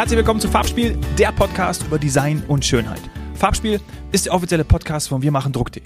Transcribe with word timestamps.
Herzlich 0.00 0.16
willkommen 0.16 0.40
zu 0.40 0.48
Farbspiel, 0.48 0.96
der 1.18 1.30
Podcast 1.30 1.82
über 1.82 1.98
Design 1.98 2.42
und 2.48 2.64
Schönheit. 2.64 3.02
Farbspiel 3.34 3.82
ist 4.12 4.24
der 4.24 4.32
offizielle 4.32 4.64
Podcast 4.64 5.10
von 5.10 5.20
Wir 5.20 5.30
machen 5.30 5.52
Druck.de. 5.52 5.82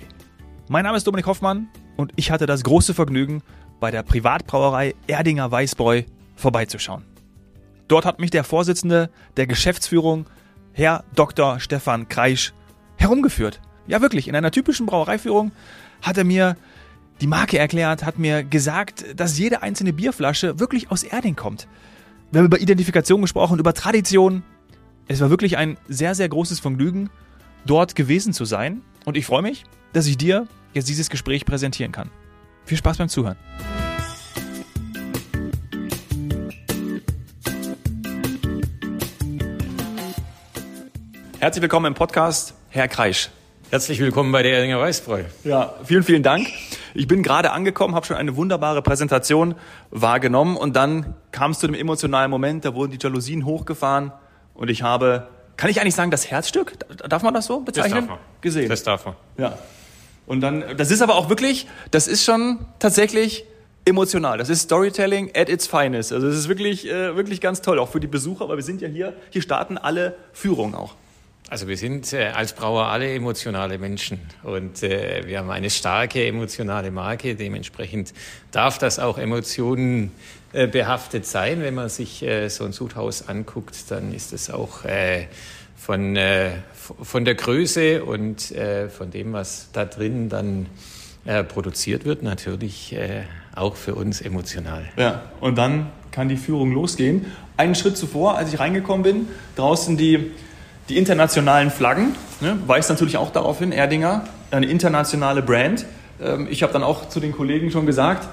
Mein 0.68 0.84
Name 0.84 0.96
ist 0.96 1.04
Dominik 1.04 1.26
Hoffmann 1.26 1.66
und 1.96 2.12
ich 2.14 2.30
hatte 2.30 2.46
das 2.46 2.62
große 2.62 2.94
Vergnügen, 2.94 3.42
bei 3.80 3.90
der 3.90 4.04
Privatbrauerei 4.04 4.94
Erdinger 5.08 5.50
Weißbräu 5.50 6.04
vorbeizuschauen. 6.36 7.02
Dort 7.88 8.04
hat 8.04 8.20
mich 8.20 8.30
der 8.30 8.44
Vorsitzende 8.44 9.10
der 9.36 9.48
Geschäftsführung, 9.48 10.26
Herr 10.72 11.02
Dr. 11.16 11.58
Stefan 11.58 12.08
Kreisch, 12.08 12.52
herumgeführt. 12.94 13.60
Ja, 13.88 14.00
wirklich, 14.00 14.28
in 14.28 14.36
einer 14.36 14.52
typischen 14.52 14.86
Brauereiführung 14.86 15.50
hat 16.02 16.18
er 16.18 16.24
mir 16.24 16.56
die 17.20 17.26
Marke 17.26 17.58
erklärt, 17.58 18.04
hat 18.04 18.20
mir 18.20 18.44
gesagt, 18.44 19.06
dass 19.16 19.36
jede 19.40 19.62
einzelne 19.62 19.92
Bierflasche 19.92 20.60
wirklich 20.60 20.92
aus 20.92 21.02
Erding 21.02 21.34
kommt. 21.34 21.66
Wir 22.34 22.40
haben 22.40 22.46
über 22.46 22.58
Identifikation 22.58 23.22
gesprochen, 23.22 23.60
über 23.60 23.74
Tradition. 23.74 24.42
Es 25.06 25.20
war 25.20 25.30
wirklich 25.30 25.56
ein 25.56 25.78
sehr, 25.86 26.16
sehr 26.16 26.28
großes 26.28 26.58
Vergnügen, 26.58 27.08
dort 27.64 27.94
gewesen 27.94 28.32
zu 28.32 28.44
sein. 28.44 28.82
Und 29.04 29.16
ich 29.16 29.24
freue 29.24 29.42
mich, 29.42 29.62
dass 29.92 30.08
ich 30.08 30.18
dir 30.18 30.48
jetzt 30.72 30.88
dieses 30.88 31.10
Gespräch 31.10 31.46
präsentieren 31.46 31.92
kann. 31.92 32.10
Viel 32.64 32.76
Spaß 32.76 32.98
beim 32.98 33.08
Zuhören. 33.08 33.36
Herzlich 41.38 41.62
willkommen 41.62 41.86
im 41.86 41.94
Podcast, 41.94 42.54
Herr 42.70 42.88
Kreisch. 42.88 43.30
Herzlich 43.70 44.00
willkommen 44.00 44.32
bei 44.32 44.42
der 44.42 44.54
Erdinger 44.54 44.80
Weißbräu. 44.80 45.22
Ja, 45.44 45.76
vielen, 45.84 46.02
vielen 46.02 46.24
Dank. 46.24 46.48
Ich 46.94 47.08
bin 47.08 47.22
gerade 47.22 47.50
angekommen, 47.50 47.94
habe 47.94 48.06
schon 48.06 48.16
eine 48.16 48.36
wunderbare 48.36 48.80
Präsentation 48.80 49.56
wahrgenommen 49.90 50.56
und 50.56 50.76
dann 50.76 51.14
kam 51.32 51.50
es 51.50 51.58
zu 51.58 51.66
dem 51.66 51.74
emotionalen 51.74 52.30
Moment, 52.30 52.64
da 52.64 52.74
wurden 52.74 52.92
die 52.92 52.98
Jalousien 53.00 53.44
hochgefahren 53.44 54.12
und 54.54 54.70
ich 54.70 54.82
habe, 54.82 55.26
kann 55.56 55.70
ich 55.70 55.80
eigentlich 55.80 55.96
sagen, 55.96 56.12
das 56.12 56.30
Herzstück, 56.30 56.78
darf 57.08 57.22
man 57.22 57.34
das 57.34 57.46
so 57.46 57.60
bezeichnen? 57.60 57.92
Das 57.92 58.00
darf 58.00 58.08
man. 58.08 58.18
Gesehen. 58.40 58.68
Das 58.68 58.82
darf 58.84 59.06
man. 59.06 59.14
Ja. 59.36 59.58
Und 60.26 60.40
dann, 60.40 60.64
das 60.76 60.90
ist 60.90 61.02
aber 61.02 61.16
auch 61.16 61.28
wirklich, 61.28 61.66
das 61.90 62.06
ist 62.06 62.24
schon 62.24 62.60
tatsächlich 62.78 63.44
emotional. 63.84 64.38
Das 64.38 64.48
ist 64.48 64.62
Storytelling 64.62 65.32
at 65.36 65.48
its 65.48 65.66
finest. 65.66 66.12
Also 66.12 66.28
das 66.28 66.36
ist 66.36 66.48
wirklich, 66.48 66.88
äh, 66.88 67.16
wirklich 67.16 67.40
ganz 67.40 67.60
toll, 67.60 67.78
auch 67.78 67.90
für 67.90 68.00
die 68.00 68.06
Besucher, 68.06 68.48
weil 68.48 68.56
wir 68.56 68.64
sind 68.64 68.80
ja 68.80 68.88
hier, 68.88 69.14
hier 69.30 69.42
starten 69.42 69.76
alle 69.78 70.16
Führungen 70.32 70.74
auch. 70.74 70.94
Also 71.50 71.68
wir 71.68 71.76
sind 71.76 72.10
äh, 72.14 72.28
als 72.28 72.54
Brauer 72.54 72.86
alle 72.86 73.12
emotionale 73.12 73.76
Menschen 73.78 74.18
und 74.44 74.82
äh, 74.82 75.24
wir 75.26 75.38
haben 75.38 75.50
eine 75.50 75.68
starke 75.68 76.26
emotionale 76.26 76.90
Marke. 76.90 77.34
Dementsprechend 77.34 78.14
darf 78.50 78.78
das 78.78 78.98
auch 78.98 79.18
Emotionen 79.18 80.12
äh, 80.54 80.66
behaftet 80.66 81.26
sein. 81.26 81.60
Wenn 81.60 81.74
man 81.74 81.90
sich 81.90 82.22
äh, 82.22 82.48
so 82.48 82.64
ein 82.64 82.72
Sudhaus 82.72 83.28
anguckt, 83.28 83.76
dann 83.90 84.14
ist 84.14 84.32
es 84.32 84.50
auch 84.50 84.86
äh, 84.86 85.26
von, 85.76 86.16
äh, 86.16 86.52
von 86.72 87.26
der 87.26 87.34
Größe 87.34 88.04
und 88.04 88.54
von 88.96 89.10
dem, 89.10 89.32
was 89.32 89.68
da 89.72 89.84
drin 89.84 90.28
dann 90.28 90.66
produziert 91.48 92.04
wird, 92.04 92.22
natürlich 92.22 92.94
auch 93.54 93.76
für 93.76 93.94
uns 93.94 94.20
emotional. 94.20 94.84
Ja, 94.96 95.22
und 95.40 95.56
dann 95.56 95.90
kann 96.10 96.28
die 96.28 96.36
Führung 96.36 96.72
losgehen. 96.72 97.26
Einen 97.56 97.74
Schritt 97.74 97.96
zuvor, 97.96 98.36
als 98.36 98.52
ich 98.52 98.60
reingekommen 98.60 99.02
bin, 99.02 99.28
draußen 99.56 99.96
die, 99.96 100.32
die 100.88 100.96
internationalen 100.96 101.70
Flaggen, 101.70 102.14
ne, 102.40 102.58
weist 102.66 102.90
natürlich 102.90 103.16
auch 103.16 103.30
darauf 103.30 103.58
hin, 103.58 103.72
Erdinger, 103.72 104.24
eine 104.50 104.66
internationale 104.66 105.42
Brand. 105.42 105.86
Ähm, 106.22 106.46
ich 106.50 106.62
habe 106.62 106.72
dann 106.72 106.82
auch 106.82 107.08
zu 107.08 107.20
den 107.20 107.32
Kollegen 107.32 107.70
schon 107.70 107.86
gesagt, 107.86 108.28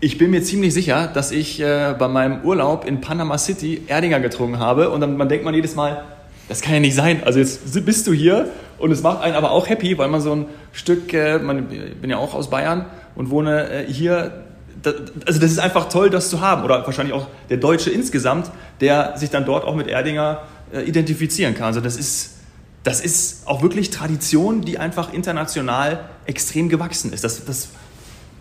ich 0.00 0.16
bin 0.16 0.30
mir 0.30 0.42
ziemlich 0.42 0.74
sicher, 0.74 1.08
dass 1.12 1.32
ich 1.32 1.60
äh, 1.60 1.94
bei 1.98 2.06
meinem 2.06 2.42
Urlaub 2.42 2.84
in 2.84 3.00
Panama 3.00 3.36
City 3.36 3.82
Erdinger 3.88 4.20
getrunken 4.20 4.58
habe 4.58 4.90
und 4.90 5.00
dann 5.00 5.16
man 5.16 5.28
denkt 5.28 5.44
man 5.44 5.54
jedes 5.54 5.74
Mal, 5.74 6.04
das 6.48 6.62
kann 6.62 6.74
ja 6.74 6.80
nicht 6.80 6.94
sein. 6.94 7.22
Also 7.24 7.38
jetzt 7.38 7.84
bist 7.84 8.06
du 8.06 8.12
hier 8.12 8.48
und 8.78 8.92
es 8.92 9.02
macht 9.02 9.22
einen 9.22 9.34
aber 9.34 9.50
auch 9.50 9.68
happy, 9.68 9.98
weil 9.98 10.08
man 10.08 10.20
so 10.20 10.34
ein 10.34 10.46
Stück, 10.72 11.12
äh, 11.12 11.38
man, 11.38 11.70
ich 11.70 11.96
bin 11.96 12.10
ja 12.10 12.16
auch 12.16 12.34
aus 12.34 12.48
Bayern 12.48 12.86
und 13.14 13.30
wohne 13.30 13.70
äh, 13.70 13.92
hier. 13.92 14.44
Da, 14.80 14.92
also 15.26 15.40
das 15.40 15.50
ist 15.50 15.58
einfach 15.58 15.88
toll, 15.88 16.08
das 16.08 16.30
zu 16.30 16.40
haben. 16.40 16.62
Oder 16.62 16.86
wahrscheinlich 16.86 17.12
auch 17.12 17.26
der 17.50 17.56
Deutsche 17.56 17.90
insgesamt, 17.90 18.50
der 18.80 19.16
sich 19.16 19.30
dann 19.30 19.44
dort 19.44 19.64
auch 19.64 19.74
mit 19.74 19.88
Erdinger 19.88 20.42
identifizieren 20.72 21.54
kann. 21.54 21.66
Also 21.66 21.80
das 21.80 21.96
ist, 21.96 22.36
das 22.82 23.00
ist 23.00 23.46
auch 23.46 23.62
wirklich 23.62 23.90
Tradition, 23.90 24.62
die 24.62 24.78
einfach 24.78 25.12
international 25.12 26.08
extrem 26.26 26.68
gewachsen 26.68 27.12
ist. 27.12 27.24
Das, 27.24 27.44
das, 27.44 27.68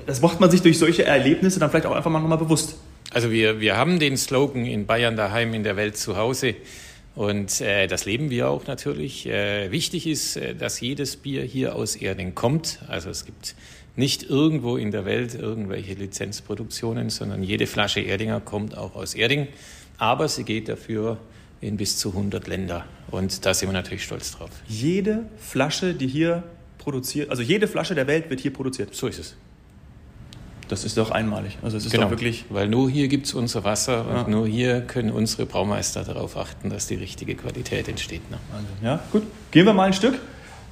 das 0.05 0.21
macht 0.21 0.39
man 0.39 0.51
sich 0.51 0.61
durch 0.61 0.77
solche 0.77 1.05
Erlebnisse 1.05 1.59
dann 1.59 1.69
vielleicht 1.69 1.85
auch 1.85 1.95
einfach 1.95 2.11
mal 2.11 2.19
nochmal 2.19 2.37
bewusst. 2.37 2.75
Also 3.13 3.31
wir, 3.31 3.59
wir 3.59 3.77
haben 3.77 3.99
den 3.99 4.17
Slogan 4.17 4.65
in 4.65 4.85
Bayern 4.85 5.15
daheim, 5.15 5.53
in 5.53 5.63
der 5.63 5.75
Welt 5.77 5.97
zu 5.97 6.17
Hause. 6.17 6.55
Und 7.15 7.61
äh, 7.61 7.87
das 7.87 8.05
leben 8.05 8.29
wir 8.29 8.49
auch 8.49 8.67
natürlich. 8.67 9.25
Äh, 9.25 9.71
wichtig 9.71 10.05
ist, 10.05 10.37
äh, 10.37 10.53
dass 10.53 10.79
jedes 10.81 11.15
Bier 11.15 11.41
hier 11.43 11.75
aus 11.75 11.95
Erding 11.95 12.35
kommt. 12.35 12.79
Also 12.87 13.09
es 13.09 13.25
gibt 13.25 13.55
nicht 13.95 14.29
irgendwo 14.29 14.77
in 14.77 14.91
der 14.91 15.05
Welt 15.05 15.33
irgendwelche 15.33 15.95
Lizenzproduktionen, 15.95 17.09
sondern 17.09 17.41
jede 17.41 17.65
Flasche 17.65 18.01
Erdinger 18.01 18.39
kommt 18.39 18.77
auch 18.77 18.95
aus 18.95 19.15
Erding. 19.15 19.47
Aber 19.97 20.27
sie 20.27 20.43
geht 20.43 20.69
dafür 20.69 21.17
in 21.61 21.77
bis 21.77 21.97
zu 21.97 22.09
100 22.09 22.47
Länder. 22.47 22.85
Und 23.09 23.45
da 23.45 23.53
sind 23.53 23.69
wir 23.69 23.73
natürlich 23.73 24.03
stolz 24.03 24.31
drauf. 24.31 24.49
Jede 24.67 25.23
Flasche, 25.37 25.93
die 25.93 26.07
hier 26.07 26.43
produziert, 26.77 27.29
also 27.29 27.41
jede 27.41 27.67
Flasche 27.67 27.95
der 27.95 28.07
Welt 28.07 28.29
wird 28.29 28.39
hier 28.41 28.53
produziert. 28.53 28.93
So 28.95 29.07
ist 29.07 29.19
es. 29.19 29.35
Das 30.67 30.83
ist 30.83 30.97
doch 30.97 31.11
einmalig. 31.11 31.57
Also 31.61 31.77
es 31.77 31.85
ist 31.85 31.91
Genau, 31.93 32.05
doch 32.05 32.11
wirklich. 32.11 32.43
weil 32.49 32.67
nur 32.67 32.89
hier 32.89 33.07
gibt 33.07 33.25
es 33.25 33.33
unser 33.33 33.63
Wasser 33.63 34.05
und 34.05 34.15
Ja. 34.15 34.27
nur 34.27 34.47
hier 34.47 34.81
können 34.81 35.11
unsere 35.11 35.45
Braumeister 35.45 36.03
darauf 36.03 36.35
achten, 36.35 36.69
dass 36.69 36.87
die 36.87 36.95
richtige 36.95 37.35
Qualität 37.35 37.87
entsteht. 37.87 38.29
Ne? 38.29 38.37
Also, 38.53 38.67
ja, 38.83 38.99
gut. 39.13 39.23
Gehen 39.51 39.65
wir 39.65 39.73
mal 39.73 39.85
ein 39.85 39.93
Stück. 39.93 40.19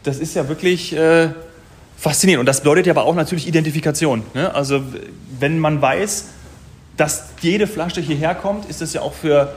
Das 0.04 0.18
ist 0.20 0.36
ja 0.36 0.50
wirklich 0.50 0.94
äh, 0.94 1.30
faszinierend. 1.98 2.42
Und 2.42 2.46
das 2.46 2.60
bedeutet 2.60 2.88
ja 2.88 2.94
aber 2.94 3.06
auch 3.06 3.16
natürlich 3.16 3.48
Identifikation. 3.48 4.24
Ne? 4.34 4.54
Also 4.54 4.84
wenn 5.40 5.60
man 5.60 5.82
weiß, 5.82 6.26
dass 6.98 7.30
jede 7.42 7.66
Flasche 7.66 8.02
hierher 8.02 8.36
kommt, 8.36 8.70
ist 8.70 8.82
das 8.82 8.92
ja 8.94 9.02
auch 9.02 9.14
für, 9.14 9.56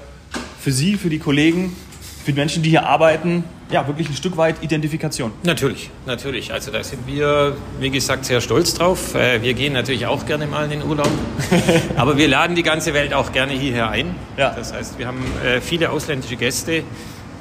für 0.60 0.72
Sie, 0.72 0.96
für 0.96 1.10
die 1.10 1.18
Kollegen, 1.18 1.76
für 2.24 2.32
die 2.32 2.38
Menschen, 2.38 2.62
die 2.62 2.70
hier 2.70 2.86
arbeiten, 2.86 3.44
ja, 3.70 3.86
wirklich 3.86 4.08
ein 4.08 4.16
Stück 4.16 4.36
weit 4.36 4.62
Identifikation. 4.62 5.32
Natürlich, 5.42 5.90
natürlich. 6.06 6.52
Also 6.52 6.70
da 6.70 6.82
sind 6.82 7.06
wir, 7.06 7.56
wie 7.80 7.90
gesagt, 7.90 8.24
sehr 8.24 8.40
stolz 8.40 8.72
drauf. 8.74 9.14
Äh, 9.14 9.42
Wir 9.42 9.52
gehen 9.54 9.74
natürlich 9.74 10.06
auch 10.06 10.24
gerne 10.24 10.46
mal 10.46 10.64
in 10.64 10.70
den 10.70 10.82
Urlaub. 10.82 11.10
Aber 11.96 12.16
wir 12.16 12.28
laden 12.28 12.56
die 12.56 12.62
ganze 12.62 12.94
Welt 12.94 13.12
auch 13.12 13.30
gerne 13.32 13.52
hierher 13.52 13.90
ein. 13.90 14.14
Ja. 14.38 14.54
Das 14.56 14.72
heißt, 14.72 14.98
wir 14.98 15.06
haben 15.06 15.22
äh, 15.44 15.60
viele 15.60 15.90
ausländische 15.90 16.36
Gäste, 16.36 16.82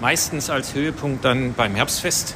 meistens 0.02 0.50
als 0.50 0.76
Höhepunkt 0.76 1.24
dann 1.24 1.54
beim 1.54 1.76
Herbstfest. 1.76 2.36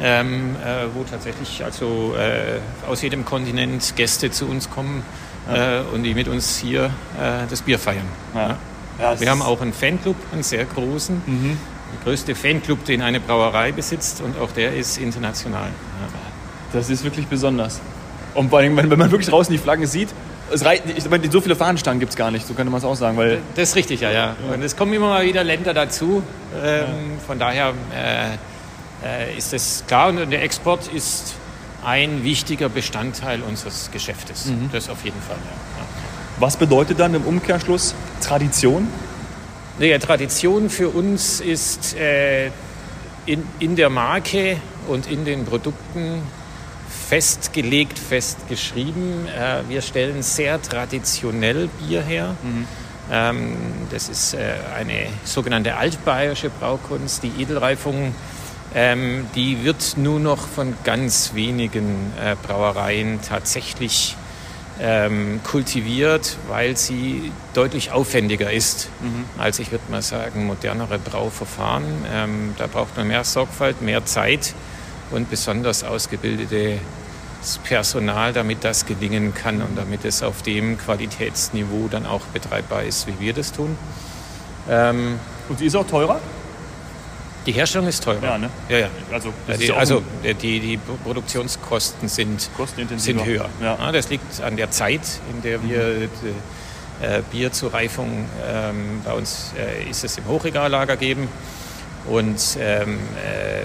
Ähm, 0.00 0.54
äh, 0.64 0.86
wo 0.94 1.02
tatsächlich 1.02 1.64
also 1.64 2.14
äh, 2.16 2.60
aus 2.88 3.02
jedem 3.02 3.24
Kontinent 3.24 3.96
Gäste 3.96 4.30
zu 4.30 4.46
uns 4.46 4.70
kommen 4.70 5.02
äh, 5.52 5.80
und 5.92 6.04
die 6.04 6.14
mit 6.14 6.28
uns 6.28 6.58
hier 6.58 6.84
äh, 7.20 7.44
das 7.50 7.62
Bier 7.62 7.80
feiern. 7.80 8.06
Ja. 8.36 8.50
Ja, 8.50 8.56
es 8.98 9.20
Wir 9.20 9.30
haben 9.30 9.42
auch 9.42 9.60
einen 9.60 9.72
Fanclub, 9.72 10.16
einen 10.32 10.42
sehr 10.42 10.64
großen. 10.64 11.22
Der 11.26 12.04
größte 12.04 12.34
Fanclub, 12.34 12.84
den 12.84 13.00
eine 13.02 13.20
Brauerei 13.20 13.72
besitzt 13.72 14.20
und 14.20 14.38
auch 14.38 14.50
der 14.52 14.74
ist 14.74 14.98
international. 14.98 15.68
Ja. 15.68 16.08
Das 16.72 16.90
ist 16.90 17.02
wirklich 17.04 17.26
besonders. 17.26 17.80
Und 18.34 18.50
vor 18.50 18.58
allem, 18.58 18.76
wenn, 18.76 18.90
wenn 18.90 18.98
man 18.98 19.10
wirklich 19.10 19.28
draußen 19.28 19.50
die 19.52 19.58
Flaggen 19.58 19.86
sieht, 19.86 20.10
es 20.50 20.64
reicht, 20.64 20.84
ich 20.96 21.08
meine, 21.08 21.30
so 21.30 21.40
viele 21.40 21.56
Fahnenstangen 21.56 22.00
gibt 22.00 22.10
es 22.10 22.16
gar 22.16 22.30
nicht, 22.30 22.46
so 22.46 22.54
könnte 22.54 22.70
man 22.70 22.78
es 22.78 22.84
auch 22.84 22.94
sagen, 22.94 23.16
weil 23.16 23.38
Das 23.54 23.70
ist 23.70 23.76
richtig, 23.76 24.00
ja, 24.00 24.10
ja. 24.10 24.36
Und 24.52 24.62
es 24.62 24.76
kommen 24.76 24.92
immer 24.92 25.08
mal 25.08 25.24
wieder 25.26 25.44
Länder 25.44 25.74
dazu. 25.74 26.22
Ähm, 26.62 26.86
Von 27.26 27.38
daher 27.38 27.74
äh, 27.94 28.34
äh, 29.06 29.36
ist 29.36 29.52
das 29.52 29.84
klar 29.86 30.08
und 30.08 30.30
der 30.30 30.42
Export 30.42 30.88
ist 30.88 31.34
ein 31.84 32.24
wichtiger 32.24 32.68
Bestandteil 32.68 33.42
unseres 33.42 33.90
Geschäftes. 33.92 34.50
Das 34.72 34.88
auf 34.88 35.04
jeden 35.04 35.20
Fall. 35.20 35.36
Ja. 35.36 35.77
Was 36.40 36.56
bedeutet 36.56 37.00
dann 37.00 37.14
im 37.14 37.22
Umkehrschluss 37.22 37.94
Tradition? 38.20 38.88
Naja, 39.78 39.98
Tradition 39.98 40.70
für 40.70 40.88
uns 40.88 41.40
ist 41.40 41.96
äh, 41.96 42.46
in, 43.26 43.46
in 43.58 43.76
der 43.76 43.90
Marke 43.90 44.56
und 44.88 45.06
in 45.10 45.24
den 45.24 45.44
Produkten 45.44 46.22
festgelegt, 47.08 47.98
festgeschrieben. 47.98 49.26
Äh, 49.28 49.68
wir 49.68 49.82
stellen 49.82 50.22
sehr 50.22 50.60
traditionell 50.60 51.68
Bier 51.78 52.02
her. 52.02 52.34
Ähm, 53.10 53.56
das 53.90 54.08
ist 54.08 54.34
äh, 54.34 54.54
eine 54.76 55.06
sogenannte 55.24 55.76
altbayerische 55.76 56.50
Braukunst. 56.50 57.22
Die 57.22 57.32
Edelreifung, 57.40 58.14
ähm, 58.74 59.26
die 59.34 59.64
wird 59.64 59.96
nur 59.96 60.20
noch 60.20 60.46
von 60.46 60.74
ganz 60.84 61.32
wenigen 61.34 62.12
äh, 62.20 62.36
Brauereien 62.46 63.20
tatsächlich 63.26 64.16
ähm, 64.80 65.40
kultiviert, 65.44 66.36
weil 66.48 66.76
sie 66.76 67.32
deutlich 67.54 67.90
aufwendiger 67.90 68.52
ist 68.52 68.88
als, 69.36 69.58
ich 69.58 69.70
würde 69.72 69.84
mal 69.90 70.02
sagen, 70.02 70.46
modernere 70.46 70.98
Brauverfahren. 70.98 71.84
Ähm, 72.12 72.54
da 72.58 72.66
braucht 72.66 72.96
man 72.96 73.08
mehr 73.08 73.24
Sorgfalt, 73.24 73.82
mehr 73.82 74.04
Zeit 74.06 74.54
und 75.10 75.30
besonders 75.30 75.84
ausgebildetes 75.84 76.78
Personal, 77.64 78.32
damit 78.32 78.64
das 78.64 78.86
gelingen 78.86 79.34
kann 79.34 79.62
und 79.62 79.76
damit 79.76 80.04
es 80.04 80.22
auf 80.22 80.42
dem 80.42 80.78
Qualitätsniveau 80.78 81.88
dann 81.90 82.06
auch 82.06 82.22
betreibbar 82.32 82.82
ist, 82.84 83.06
wie 83.06 83.18
wir 83.18 83.32
das 83.32 83.52
tun. 83.52 83.76
Ähm, 84.70 85.18
Und 85.48 85.58
sie 85.58 85.66
ist 85.66 85.76
auch 85.76 85.86
teurer? 85.86 86.20
Die 87.48 87.54
Herstellung 87.54 87.88
ist 87.88 88.04
teurer. 88.04 88.22
Ja, 88.22 88.36
ne? 88.36 88.50
Ja, 88.68 88.78
ja. 88.78 88.88
Also, 89.10 89.32
Ja, 89.46 89.56
die, 89.56 89.66
ja 89.68 89.74
also 89.76 90.02
ein- 90.22 90.36
die, 90.36 90.60
die 90.60 90.76
Produktionskosten 90.76 92.06
sind, 92.06 92.50
sind 92.98 93.24
höher. 93.24 93.48
Ja. 93.62 93.90
das 93.90 94.10
liegt 94.10 94.42
an 94.42 94.58
der 94.58 94.70
Zeit, 94.70 95.00
in 95.32 95.40
der 95.40 95.62
wir 95.64 96.10
äh, 97.00 97.22
Bier 97.32 97.50
zur 97.50 97.72
Reifung 97.72 98.26
ähm, 98.46 99.00
bei 99.02 99.14
uns 99.14 99.54
äh, 99.58 99.88
ist 99.88 100.04
es 100.04 100.18
im 100.18 100.26
Hochregallager 100.26 100.98
geben 100.98 101.26
und 102.06 102.38
ähm, 102.60 102.98
äh, 103.16 103.62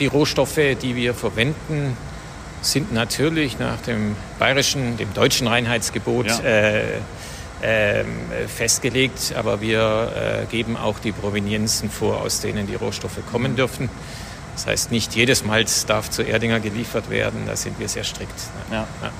die 0.00 0.06
Rohstoffe, 0.06 0.58
die 0.82 0.96
wir 0.96 1.14
verwenden, 1.14 1.96
sind 2.60 2.92
natürlich 2.92 3.60
nach 3.60 3.80
dem 3.82 4.16
bayerischen, 4.40 4.96
dem 4.96 5.14
deutschen 5.14 5.46
Reinheitsgebot 5.46 6.26
äh, 6.42 6.82
festgelegt, 8.46 9.34
aber 9.36 9.60
wir 9.60 10.12
äh, 10.42 10.46
geben 10.46 10.76
auch 10.76 10.98
die 10.98 11.12
Provenienzen 11.12 11.90
vor, 11.90 12.22
aus 12.22 12.40
denen 12.40 12.66
die 12.66 12.74
Rohstoffe 12.74 13.18
kommen 13.30 13.56
dürfen. 13.56 13.90
Das 14.54 14.66
heißt, 14.66 14.90
nicht 14.90 15.14
jedes 15.14 15.44
Malz 15.44 15.86
darf 15.86 16.10
zu 16.10 16.22
Erdinger 16.22 16.60
geliefert 16.60 17.10
werden, 17.10 17.42
da 17.46 17.56
sind 17.56 17.78
wir 17.78 17.88
sehr 17.88 18.04
strikt. 18.04 18.34
Ja. 18.70 18.86
Ja. 19.02 19.10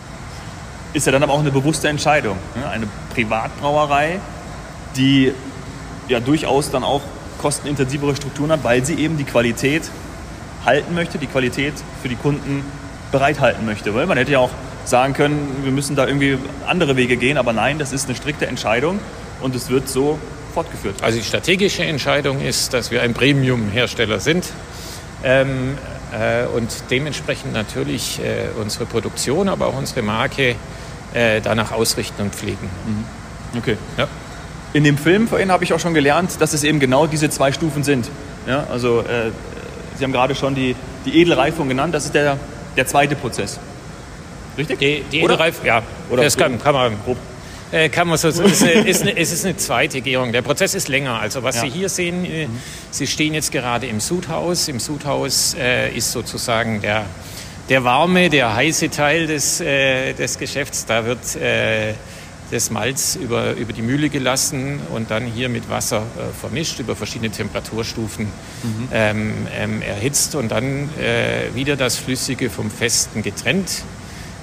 Ist 0.92 1.06
ja 1.06 1.12
dann 1.12 1.22
aber 1.22 1.32
auch 1.32 1.40
eine 1.40 1.52
bewusste 1.52 1.88
Entscheidung. 1.88 2.36
Ne? 2.56 2.68
Eine 2.68 2.88
Privatbrauerei, 3.14 4.18
die 4.96 5.32
ja 6.08 6.20
durchaus 6.20 6.70
dann 6.70 6.82
auch 6.82 7.02
kostenintensivere 7.38 8.16
Strukturen 8.16 8.52
hat, 8.52 8.64
weil 8.64 8.84
sie 8.84 8.94
eben 8.94 9.16
die 9.16 9.24
Qualität 9.24 9.82
halten 10.64 10.94
möchte, 10.94 11.18
die 11.18 11.26
Qualität 11.26 11.74
für 12.02 12.08
die 12.08 12.16
Kunden 12.16 12.64
bereithalten 13.12 13.64
möchte. 13.64 13.94
Weil 13.94 14.06
man 14.06 14.18
hätte 14.18 14.32
ja 14.32 14.40
auch 14.40 14.50
sagen 14.84 15.14
können, 15.14 15.60
wir 15.62 15.72
müssen 15.72 15.96
da 15.96 16.06
irgendwie 16.06 16.38
andere 16.66 16.96
Wege 16.96 17.16
gehen, 17.16 17.38
aber 17.38 17.52
nein, 17.52 17.78
das 17.78 17.92
ist 17.92 18.06
eine 18.06 18.16
strikte 18.16 18.46
Entscheidung 18.46 18.98
und 19.40 19.54
es 19.54 19.70
wird 19.70 19.88
so 19.88 20.18
fortgeführt. 20.54 20.96
Also 21.02 21.18
die 21.18 21.24
strategische 21.24 21.84
Entscheidung 21.84 22.40
ist, 22.40 22.74
dass 22.74 22.90
wir 22.90 23.02
ein 23.02 23.14
Premium-Hersteller 23.14 24.20
sind 24.20 24.46
ähm, 25.22 25.78
äh, 26.12 26.46
und 26.46 26.68
dementsprechend 26.90 27.52
natürlich 27.52 28.20
äh, 28.20 28.48
unsere 28.60 28.86
Produktion, 28.86 29.48
aber 29.48 29.66
auch 29.66 29.76
unsere 29.76 30.02
Marke 30.02 30.56
äh, 31.14 31.40
danach 31.40 31.72
ausrichten 31.72 32.22
und 32.22 32.34
pflegen. 32.34 32.68
Okay. 33.56 33.76
Ja. 33.96 34.08
In 34.72 34.84
dem 34.84 34.98
Film 34.98 35.26
vorhin 35.26 35.50
habe 35.50 35.64
ich 35.64 35.72
auch 35.72 35.80
schon 35.80 35.94
gelernt, 35.94 36.40
dass 36.40 36.52
es 36.52 36.62
eben 36.62 36.78
genau 36.78 37.06
diese 37.06 37.28
zwei 37.30 37.52
Stufen 37.52 37.82
sind. 37.82 38.08
Ja, 38.46 38.66
also 38.70 39.00
äh, 39.00 39.30
Sie 39.98 40.04
haben 40.04 40.12
gerade 40.12 40.34
schon 40.34 40.54
die, 40.54 40.74
die 41.04 41.20
Edelreifung 41.20 41.68
genannt, 41.68 41.94
das 41.94 42.06
ist 42.06 42.14
der, 42.14 42.38
der 42.76 42.86
zweite 42.86 43.16
Prozess. 43.16 43.58
Richtig? 44.60 44.78
Die, 44.78 45.04
die 45.10 45.22
Oder? 45.22 45.34
Edelreif, 45.34 45.64
ja, 45.64 45.82
Oder 46.10 46.22
das 46.22 46.36
kann, 46.36 46.60
kann 46.62 46.74
man 46.74 46.94
Grob. 47.04 47.16
Äh, 47.72 47.88
Kann 47.88 48.08
man 48.08 48.18
so, 48.18 48.28
es, 48.28 48.38
ist 48.38 48.62
eine, 49.02 49.16
es 49.16 49.32
ist 49.32 49.44
eine 49.44 49.56
zweite 49.56 50.00
Gärung. 50.00 50.32
Der 50.32 50.42
Prozess 50.42 50.74
ist 50.74 50.88
länger. 50.88 51.20
Also 51.20 51.42
was 51.42 51.56
Ja. 51.56 51.62
Sie 51.62 51.68
hier 51.68 51.88
sehen, 51.88 52.24
äh, 52.24 52.48
Sie 52.90 53.06
stehen 53.06 53.32
jetzt 53.32 53.52
gerade 53.52 53.86
im 53.86 54.00
Sudhaus. 54.00 54.66
Im 54.66 54.80
Sudhaus 54.80 55.54
äh, 55.54 55.94
ist 55.94 56.10
sozusagen 56.10 56.80
der, 56.80 57.06
der 57.68 57.84
warme, 57.84 58.28
der 58.28 58.56
heiße 58.56 58.90
Teil 58.90 59.28
des, 59.28 59.60
äh, 59.60 60.14
des 60.14 60.38
Geschäfts. 60.38 60.86
Da 60.86 61.04
wird 61.06 61.20
das 62.50 62.70
Malz 62.72 63.14
über, 63.14 63.52
über 63.52 63.72
die 63.72 63.82
Mühle 63.82 64.08
gelassen 64.08 64.80
und 64.92 65.12
dann 65.12 65.24
hier 65.24 65.48
mit 65.48 65.70
Wasser 65.70 66.02
vermischt, 66.40 66.80
über 66.80 66.96
verschiedene 66.96 67.30
Temperaturstufen 67.30 68.26
ähm, 68.92 69.46
ähm, 69.56 69.82
erhitzt 69.82 70.34
und 70.34 70.48
dann 70.50 70.90
wieder 71.54 71.76
das 71.76 71.96
Flüssige 71.96 72.50
vom 72.50 72.68
Festen 72.68 73.22
getrennt. 73.22 73.84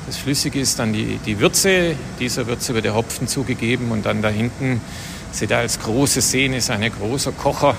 Das 0.07 0.15
Flüssige 0.18 0.59
ist 0.62 0.80
dann 0.80 0.94
die, 0.94 1.19
die 1.25 1.39
Würze. 1.39 1.95
Dieser 2.19 2.48
Würze 2.48 2.74
wird 2.74 2.86
der 2.86 2.95
Hopfen 2.95 3.27
zugegeben 3.27 3.92
und 3.92 4.06
dann 4.06 4.21
da 4.21 4.30
hinten, 4.30 4.80
seht 5.33 5.51
ihr 5.51 5.57
als 5.57 5.80
große 5.80 6.21
Szene, 6.21 6.57
ist 6.57 6.69
ein 6.71 6.89
großer 6.89 7.33
Kocher. 7.33 7.75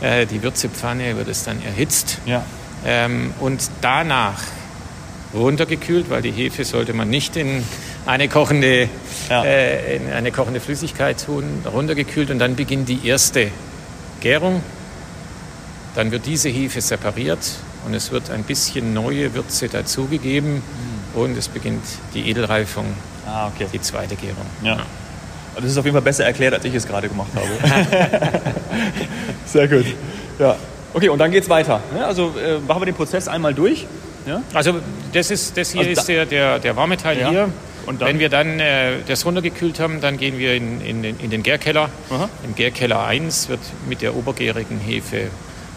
Äh, 0.00 0.26
die 0.26 0.42
Würzepfanne 0.42 1.16
wird 1.16 1.26
es 1.28 1.42
dann 1.42 1.60
erhitzt 1.64 2.18
Ja. 2.24 2.44
ähm, 2.84 3.34
und 3.40 3.68
danach 3.80 4.40
runtergekühlt, 5.34 6.08
weil 6.08 6.22
die 6.22 6.30
Hefe 6.30 6.64
sollte 6.64 6.92
man 6.92 7.10
nicht 7.10 7.34
in 7.36 7.64
eine 8.06 8.28
kochende, 8.28 8.88
Ja. 9.28 9.42
äh, 9.44 9.96
in 9.96 10.12
eine 10.12 10.30
kochende 10.30 10.60
Flüssigkeit 10.60 11.24
tun, 11.24 11.44
runtergekühlt 11.66 12.30
und 12.30 12.38
dann 12.38 12.54
beginnt 12.54 12.88
die 12.88 13.04
erste 13.08 13.50
Gärung. 14.20 14.62
Dann 15.96 16.12
wird 16.12 16.26
diese 16.26 16.48
Hefe 16.48 16.80
separiert 16.80 17.40
und 17.86 17.94
es 17.94 18.12
wird 18.12 18.30
ein 18.30 18.44
bisschen 18.44 18.94
neue 18.94 19.34
Würze 19.34 19.68
dazugegeben 19.68 20.62
und 21.16 21.36
es 21.36 21.48
beginnt 21.48 21.82
die 22.14 22.28
Edelreifung, 22.30 22.86
Ah, 23.26 23.48
okay. 23.48 23.66
die 23.72 23.80
zweite 23.80 24.14
Gärung. 24.16 24.46
Ja. 24.62 24.72
Also 24.74 25.62
Das 25.62 25.64
ist 25.72 25.78
auf 25.78 25.84
jeden 25.84 25.94
Fall 25.94 26.02
besser 26.02 26.24
erklärt, 26.24 26.54
als 26.54 26.64
ich 26.64 26.74
es 26.74 26.86
gerade 26.86 27.08
gemacht 27.08 27.30
habe. 27.34 27.46
Sehr 29.46 29.68
gut. 29.68 29.86
Ja. 30.38 30.56
Okay, 30.94 31.08
und 31.08 31.18
dann 31.18 31.30
geht's 31.30 31.48
weiter. 31.48 31.80
Also 32.06 32.32
äh, 32.38 32.58
machen 32.66 32.80
wir 32.82 32.86
den 32.86 32.94
Prozess 32.94 33.28
einmal 33.28 33.54
durch. 33.54 33.86
Ja? 34.26 34.42
Also 34.54 34.80
das, 35.12 35.30
ist, 35.30 35.56
das 35.56 35.70
hier 35.72 35.80
Also 35.80 35.94
da- 35.94 36.00
ist 36.00 36.08
der, 36.08 36.26
der, 36.26 36.58
der 36.58 36.76
warme 36.76 36.96
Teil 36.96 37.18
Ja. 37.20 37.30
hier. 37.30 37.48
Wenn 38.00 38.18
wir 38.18 38.28
dann 38.28 38.58
äh, 38.58 38.94
das 39.06 39.24
runtergekühlt 39.24 39.78
haben, 39.78 40.00
dann 40.00 40.16
gehen 40.18 40.38
wir 40.38 40.54
in, 40.54 40.80
in, 40.80 41.02
den, 41.04 41.20
in 41.20 41.30
den 41.30 41.44
Gärkeller. 41.44 41.88
Aha. 42.10 42.28
Im 42.44 42.54
Gärkeller 42.56 43.04
1 43.06 43.48
wird 43.48 43.60
mit 43.88 44.02
der 44.02 44.16
obergärigen 44.16 44.80
Hefe 44.80 45.28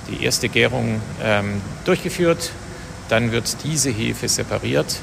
die 0.09 0.23
erste 0.23 0.49
Gärung 0.49 1.01
ähm, 1.23 1.61
durchgeführt. 1.85 2.49
Dann 3.09 3.31
wird 3.31 3.57
diese 3.63 3.91
Hefe 3.91 4.27
separiert 4.27 4.95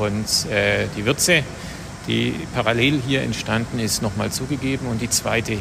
und 0.00 0.50
äh, 0.50 0.86
die 0.96 1.04
Würze, 1.06 1.42
die 2.06 2.34
parallel 2.54 3.00
hier 3.06 3.22
entstanden 3.22 3.78
ist, 3.78 4.02
nochmal 4.02 4.30
zugegeben 4.30 4.86
und 4.86 5.00
die 5.00 5.10
zweite 5.10 5.56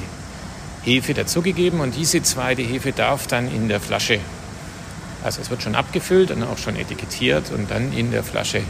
Hefe 0.84 1.14
dazugegeben. 1.14 1.80
Und 1.80 1.96
diese 1.96 2.24
zweite 2.24 2.62
Hefe 2.62 2.92
darf 2.92 3.28
dann 3.28 3.54
in 3.54 3.68
der 3.68 3.80
Flasche 3.80 4.20
also 5.24 5.42
es 5.42 5.50
wird 5.50 5.62
schon 5.62 5.76
abgefüllt 5.76 6.32
und 6.32 6.44
auch 6.44 6.58
schon 6.58 6.76
etikettiert 6.76 7.52
und 7.52 7.70
dann 7.70 7.92
in 7.92 8.12
der 8.12 8.24
Flasche 8.24 8.62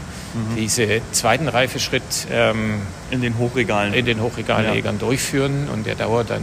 diese 0.56 1.00
zweiten 1.12 1.48
Reifeschritt 1.48 2.02
ähm, 2.30 2.80
In 3.10 3.20
den 3.20 3.38
Hochregalen. 3.38 3.94
in 3.94 4.04
den 4.04 4.20
Hochregallegern 4.20 4.98
durchführen 4.98 5.68
und 5.72 5.86
der 5.86 5.94
dauert 5.94 6.30
dann 6.30 6.42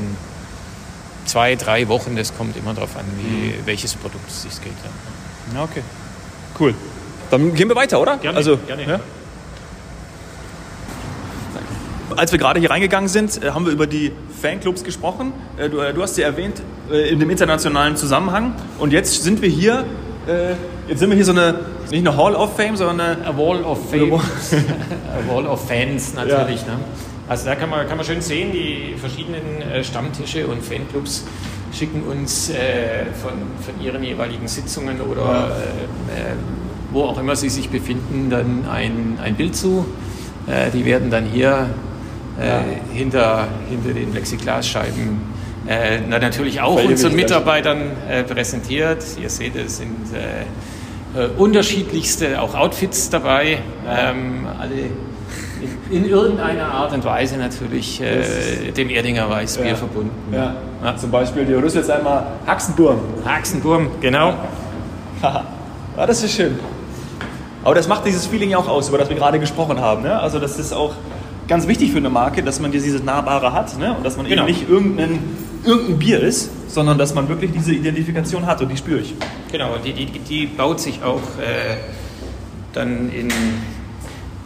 zwei, 1.25 1.55
drei 1.55 1.87
Wochen. 1.89 2.15
Das 2.15 2.35
kommt 2.37 2.55
immer 2.55 2.73
darauf 2.73 2.95
an, 2.95 3.05
wie, 3.17 3.53
welches 3.65 3.95
Produkt 3.95 4.29
es 4.29 4.43
sich 4.43 4.61
geht. 4.61 4.73
Ja. 4.83 5.59
Ja, 5.59 5.63
okay. 5.63 5.83
Cool. 6.59 6.73
Dann 7.29 7.53
gehen 7.53 7.67
wir 7.67 7.75
weiter, 7.75 7.99
oder? 7.99 8.17
Gerne, 8.17 8.37
also, 8.37 8.57
gerne. 8.57 8.83
Ja? 8.87 8.99
Als 12.17 12.31
wir 12.31 12.39
gerade 12.39 12.59
hier 12.59 12.71
reingegangen 12.71 13.07
sind, 13.07 13.43
äh, 13.43 13.51
haben 13.51 13.67
wir 13.67 13.71
über 13.71 13.85
die 13.85 14.11
Fanclubs 14.41 14.83
gesprochen. 14.83 15.33
Äh, 15.55 15.69
Du, 15.69 15.77
äh, 15.77 15.93
du 15.93 16.01
hast 16.01 16.15
sie 16.15 16.23
erwähnt 16.23 16.63
äh, 16.91 17.09
in 17.09 17.19
dem 17.19 17.29
internationalen 17.29 17.95
Zusammenhang. 17.95 18.55
Und 18.79 18.91
jetzt 18.91 19.23
sind 19.23 19.41
wir 19.41 19.49
hier, 19.49 19.85
jetzt 20.89 20.99
sind 20.99 21.09
wir 21.09 21.15
hier 21.15 21.23
so 21.23 21.31
eine, 21.31 21.59
nicht 21.89 22.05
eine 22.05 22.17
Hall 22.17 22.35
of 22.35 22.57
Fame, 22.57 22.75
sondern 22.75 22.99
eine 22.99 23.25
A 23.25 23.37
Wall 23.37 23.63
of 23.63 23.89
Fame, 23.89 24.13
A 24.15 25.33
Wall 25.33 25.45
of 25.45 25.65
Fans 25.65 26.15
natürlich. 26.15 26.65
Ne? 26.65 26.73
Also 27.29 27.45
da 27.45 27.55
kann 27.55 27.69
man, 27.69 27.87
kann 27.87 27.95
man 27.95 28.05
schön 28.05 28.19
sehen, 28.19 28.51
die 28.51 28.95
verschiedenen 28.99 29.83
Stammtische 29.85 30.47
und 30.47 30.61
Fanclubs 30.63 31.23
schicken 31.71 32.01
uns 32.03 32.49
äh, 32.49 33.05
von, 33.21 33.31
von 33.63 33.81
ihren 33.81 34.03
jeweiligen 34.03 34.49
Sitzungen 34.49 34.99
oder 34.99 35.51
äh, 35.55 36.31
äh, 36.31 36.33
wo 36.91 37.03
auch 37.03 37.19
immer 37.19 37.37
sie 37.37 37.49
sich 37.49 37.69
befinden, 37.69 38.29
dann 38.29 38.65
ein, 38.69 39.17
ein 39.23 39.35
Bild 39.35 39.55
zu. 39.55 39.85
Äh, 40.47 40.71
die 40.71 40.83
werden 40.83 41.09
dann 41.09 41.25
hier 41.25 41.69
äh, 42.39 42.95
hinter, 42.95 43.47
hinter 43.69 43.93
den 43.93 44.11
Plexiglasscheiben 44.11 45.21
äh, 45.67 45.99
na, 46.07 46.19
natürlich 46.19 46.61
auch 46.61 46.81
unseren. 46.83 47.15
Mitarbeitern 47.15 47.91
äh, 48.09 48.23
präsentiert. 48.23 49.03
Ihr 49.21 49.29
seht, 49.29 49.55
es 49.55 49.77
sind 49.77 49.95
äh, 50.13 51.19
äh, 51.19 51.27
unterschiedlichste 51.37 52.41
auch 52.41 52.55
Outfits 52.55 53.09
dabei, 53.09 53.59
ähm, 53.89 54.47
alle 54.59 54.73
in, 55.89 56.03
in 56.03 56.09
irgendeiner 56.09 56.71
Art 56.71 56.93
und 56.93 57.03
Weise 57.03 57.37
natürlich 57.37 58.01
äh, 58.01 58.71
dem 58.71 58.89
Erdinger 58.89 59.29
Weißbier 59.29 59.69
Ja. 59.69 59.75
verbunden. 59.75 60.11
Ja. 60.31 60.95
Zum 60.95 61.11
Beispiel 61.11 61.45
die 61.45 61.53
Rüssel 61.53 61.79
jetzt 61.79 61.89
einmal 61.89 62.27
Haxenburm. 62.45 62.99
Haxenburm, 63.25 63.89
genau. 63.99 64.35
ja, 65.23 65.43
das 66.05 66.23
ist 66.23 66.33
schön. 66.33 66.59
Aber 67.63 67.75
das 67.75 67.87
macht 67.87 68.05
dieses 68.05 68.27
Feeling 68.27 68.51
ja 68.51 68.59
auch 68.59 68.67
aus, 68.67 68.87
über 68.87 68.99
das 68.99 69.09
wir 69.09 69.15
gerade 69.15 69.39
gesprochen 69.39 69.81
haben. 69.81 70.03
Ne? 70.03 70.17
Also 70.17 70.39
das 70.39 70.59
ist 70.59 70.71
auch 70.71 70.93
ganz 71.47 71.67
wichtig 71.67 71.91
für 71.91 71.97
eine 71.97 72.09
Marke, 72.09 72.43
dass 72.43 72.59
man 72.59 72.71
dieses 72.71 73.03
Nahbare 73.03 73.53
hat 73.53 73.77
ne? 73.79 73.95
und 73.95 74.05
dass 74.05 74.17
man 74.17 74.25
Genau. 74.27 74.43
eben 74.43 74.51
nicht 74.51 74.69
irgendein, 74.69 75.19
irgendein 75.63 75.99
Bier 75.99 76.21
ist, 76.21 76.49
sondern 76.69 76.97
dass 76.97 77.13
man 77.13 77.29
wirklich 77.29 77.51
diese 77.51 77.73
Identifikation 77.73 78.45
hat 78.45 78.61
und 78.61 78.69
die 78.69 78.77
spüre 78.77 78.99
ich. 78.99 79.13
Genau, 79.51 79.77
die, 79.83 79.93
die, 79.93 80.19
die 80.19 80.45
baut 80.47 80.79
sich 80.79 81.01
auch 81.03 81.21
äh, 81.39 81.77
dann 82.73 83.09
in, 83.11 83.29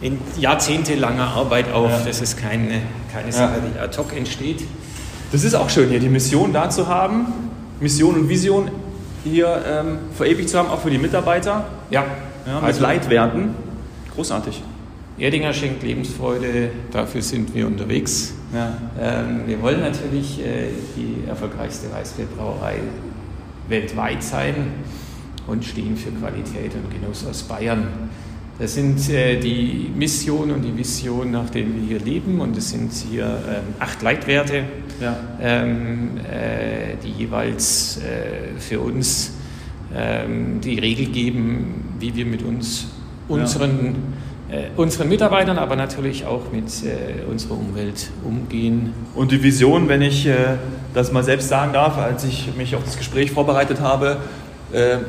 in 0.00 0.18
jahrzehntelanger 0.38 1.28
Arbeit 1.28 1.72
auf. 1.72 1.90
Ja. 1.90 2.00
Das 2.06 2.20
ist 2.20 2.38
keine, 2.38 2.80
keine 3.12 3.26
Ja. 3.26 3.32
Sache, 3.32 3.54
die 3.74 3.78
ad 3.78 3.96
hoc 3.98 4.16
entsteht. 4.16 4.62
Das 5.32 5.44
ist 5.44 5.54
auch 5.54 5.70
schön 5.70 5.88
hier, 5.88 5.98
die 6.00 6.08
Mission 6.08 6.52
da 6.52 6.68
zu 6.70 6.88
haben, 6.88 7.26
Mission 7.80 8.14
und 8.14 8.28
Vision 8.28 8.70
hier 9.24 9.62
ähm, 9.66 9.98
verewigt 10.16 10.48
zu 10.50 10.58
haben, 10.58 10.68
auch 10.68 10.80
für 10.80 10.90
die 10.90 10.98
Mitarbeiter. 10.98 11.64
Ja, 11.90 12.04
Ja, 12.46 12.54
mit 12.56 12.64
also 12.64 12.82
Leitwerten. 12.82 13.54
Großartig. 14.14 14.62
Erdinger 15.18 15.52
schenkt 15.52 15.82
Lebensfreude, 15.82 16.70
dafür 16.90 17.22
sind 17.22 17.54
wir 17.54 17.66
unterwegs. 17.66 18.34
Ja. 18.52 18.76
Ähm, 19.00 19.42
wir 19.46 19.60
wollen 19.62 19.80
natürlich 19.80 20.40
äh, 20.40 20.68
die 20.96 21.28
erfolgreichste 21.28 21.92
Weißbierbrauerei 21.92 22.76
weltweit 23.68 24.22
sein 24.22 24.54
und 25.46 25.64
stehen 25.64 25.96
für 25.96 26.10
Qualität 26.10 26.72
und 26.74 26.90
Genuss 26.90 27.26
aus 27.26 27.42
Bayern. 27.42 27.86
Das 28.58 28.74
sind 28.74 29.08
äh, 29.10 29.40
die 29.40 29.90
Mission 29.96 30.50
und 30.50 30.62
die 30.62 30.76
Vision, 30.76 31.30
nach 31.30 31.50
denen 31.50 31.74
wir 31.80 31.98
hier 31.98 32.04
leben. 32.04 32.40
Und 32.40 32.56
es 32.56 32.70
sind 32.70 32.92
hier 32.92 33.24
ähm, 33.24 33.74
acht 33.80 34.02
Leitwerte, 34.02 34.64
ja. 35.00 35.16
ähm, 35.40 36.18
äh, 36.18 36.96
die 37.02 37.10
jeweils 37.10 37.98
äh, 37.98 38.58
für 38.60 38.80
uns 38.80 39.32
ähm, 39.94 40.60
die 40.60 40.78
Regel 40.78 41.06
geben, 41.06 41.94
wie 41.98 42.14
wir 42.14 42.26
mit 42.26 42.42
uns, 42.42 42.88
unseren, 43.28 43.86
ja. 43.86 43.92
Äh, 44.52 44.68
unseren 44.76 45.08
Mitarbeitern, 45.08 45.58
aber 45.58 45.76
natürlich 45.76 46.26
auch 46.26 46.52
mit 46.52 46.66
äh, 46.84 47.24
unserer 47.28 47.54
Umwelt 47.54 48.10
umgehen. 48.22 48.92
Und 49.14 49.32
die 49.32 49.42
Vision, 49.42 49.88
wenn 49.88 50.02
ich 50.02 50.26
äh, 50.26 50.56
das 50.92 51.10
mal 51.10 51.24
selbst 51.24 51.48
sagen 51.48 51.72
darf, 51.72 51.96
als 51.96 52.24
ich 52.24 52.54
mich 52.54 52.76
auf 52.76 52.84
das 52.84 52.98
Gespräch 52.98 53.30
vorbereitet 53.30 53.80
habe, 53.80 54.18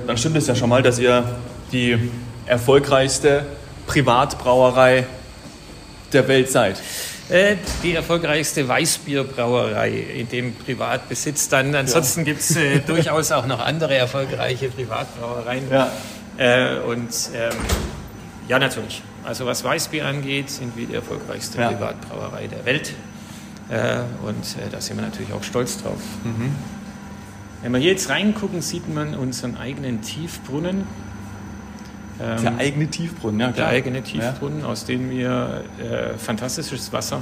dann 0.07 0.17
stimmt 0.17 0.35
es 0.35 0.45
ja 0.47 0.55
schon 0.55 0.67
mal, 0.67 0.83
dass 0.83 0.99
ihr 0.99 1.23
die 1.71 1.97
erfolgreichste 2.45 3.45
Privatbrauerei 3.87 5.05
der 6.11 6.27
Welt 6.27 6.51
seid? 6.51 6.81
Äh, 7.29 7.55
die 7.81 7.95
erfolgreichste 7.95 8.67
Weißbierbrauerei 8.67 9.89
in 9.89 10.27
dem 10.27 10.53
Privatbesitz. 10.53 11.47
Dann 11.47 11.73
ansonsten 11.73 12.21
ja. 12.21 12.25
gibt 12.25 12.41
es 12.41 12.55
äh, 12.55 12.79
durchaus 12.87 13.31
auch 13.31 13.45
noch 13.45 13.59
andere 13.59 13.95
erfolgreiche 13.95 14.67
Privatbrauereien. 14.69 15.63
Ja. 15.71 15.91
Äh, 16.37 16.79
und 16.79 17.09
ähm, 17.33 17.51
ja, 18.49 18.59
natürlich. 18.59 19.01
Also 19.23 19.45
was 19.45 19.63
Weißbier 19.63 20.05
angeht, 20.05 20.49
sind 20.49 20.75
wir 20.75 20.85
die 20.85 20.95
erfolgreichste 20.95 21.59
ja. 21.59 21.69
Privatbrauerei 21.69 22.47
der 22.47 22.65
Welt. 22.65 22.93
Äh, 23.69 23.99
und 24.27 24.43
äh, 24.57 24.69
da 24.69 24.81
sind 24.81 24.97
wir 24.97 25.03
natürlich 25.03 25.31
auch 25.33 25.43
stolz 25.43 25.81
drauf. 25.81 25.99
Mhm. 26.23 26.53
Wenn 27.61 27.71
wir 27.71 27.79
hier 27.79 27.91
jetzt 27.91 28.09
reingucken, 28.09 28.61
sieht 28.61 28.93
man 28.93 29.15
unseren 29.15 29.55
eigenen 29.55 30.01
Tiefbrunnen. 30.01 30.83
Ähm, 32.21 32.41
der 32.41 32.57
eigene 32.57 32.87
Tiefbrunnen, 32.87 33.39
ja. 33.39 33.51
Klar. 33.51 33.69
Der 33.69 33.77
eigene 33.77 34.03
Tiefbrunnen, 34.03 34.59
ja. 34.59 34.65
aus 34.65 34.85
dem 34.85 35.09
wir 35.09 35.63
äh, 35.79 36.17
fantastisches 36.17 36.91
Wasser 36.91 37.21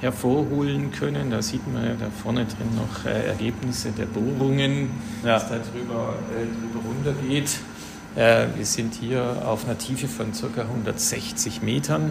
hervorholen 0.00 0.92
können. 0.92 1.30
Da 1.30 1.42
sieht 1.42 1.66
man 1.72 1.84
ja 1.84 1.94
da 1.98 2.06
vorne 2.22 2.44
drin 2.44 2.68
noch 2.76 3.04
äh, 3.04 3.26
Ergebnisse 3.26 3.90
der 3.90 4.06
Bohrungen, 4.06 4.90
ja. 5.24 5.34
was 5.34 5.48
da 5.48 5.56
drüber, 5.56 6.14
äh, 6.30 6.44
drüber 6.44 6.86
runtergeht. 6.86 7.48
Äh, 7.48 7.77
wir 8.18 8.64
sind 8.64 8.94
hier 8.94 9.42
auf 9.44 9.64
einer 9.64 9.78
Tiefe 9.78 10.08
von 10.08 10.32
ca. 10.32 10.62
160 10.62 11.62
Metern 11.62 12.10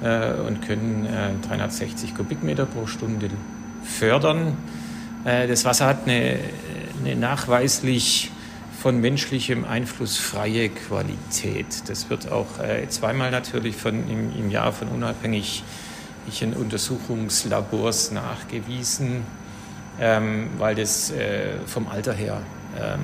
äh, 0.00 0.34
und 0.34 0.62
können 0.62 1.08
360 1.48 2.10
äh, 2.10 2.14
Kubikmeter 2.14 2.64
pro 2.64 2.86
Stunde 2.86 3.30
fördern. 3.82 4.56
das 5.24 5.64
Wasser 5.64 5.86
hat 5.86 6.04
eine, 6.06 6.38
eine 7.00 7.16
nachweislich 7.16 8.30
von 8.80 9.00
menschlichem 9.00 9.64
Einfluss 9.64 10.16
freie 10.16 10.68
Qualität. 10.68 11.88
Das 11.88 12.08
wird 12.08 12.30
auch 12.30 12.60
äh, 12.60 12.88
zweimal 12.88 13.32
natürlich 13.32 13.76
von, 13.76 14.08
im, 14.08 14.32
im 14.38 14.48
Jahr 14.48 14.72
von 14.72 14.86
unabhängigen 14.86 16.54
Untersuchungslabors 16.54 18.12
nachgewiesen, 18.12 19.24
ähm, 20.00 20.50
weil 20.58 20.76
das 20.76 21.10
äh, 21.10 21.54
vom 21.66 21.88
Alter 21.88 22.12
her 22.12 22.42
ähm, 22.78 23.00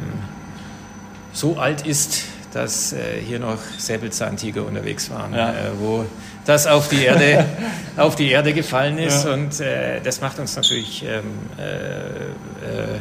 so 1.33 1.57
alt 1.57 1.87
ist, 1.87 2.25
dass 2.53 2.93
äh, 2.93 3.21
hier 3.21 3.39
noch 3.39 3.59
Säbelzahntiger 3.79 4.65
unterwegs 4.65 5.11
waren, 5.11 5.35
ja. 5.35 5.51
äh, 5.51 5.55
wo 5.79 6.05
das 6.45 6.67
auf 6.67 6.89
die 6.89 7.05
Erde, 7.05 7.47
auf 7.97 8.17
die 8.17 8.31
Erde 8.31 8.53
gefallen 8.53 8.99
ist. 8.99 9.25
Ja. 9.25 9.33
Und 9.33 9.61
äh, 9.61 10.01
das 10.01 10.21
macht 10.21 10.39
uns 10.39 10.57
natürlich 10.57 11.05
ähm, 11.05 11.25
äh, 11.59 11.63
äh, 11.63 12.99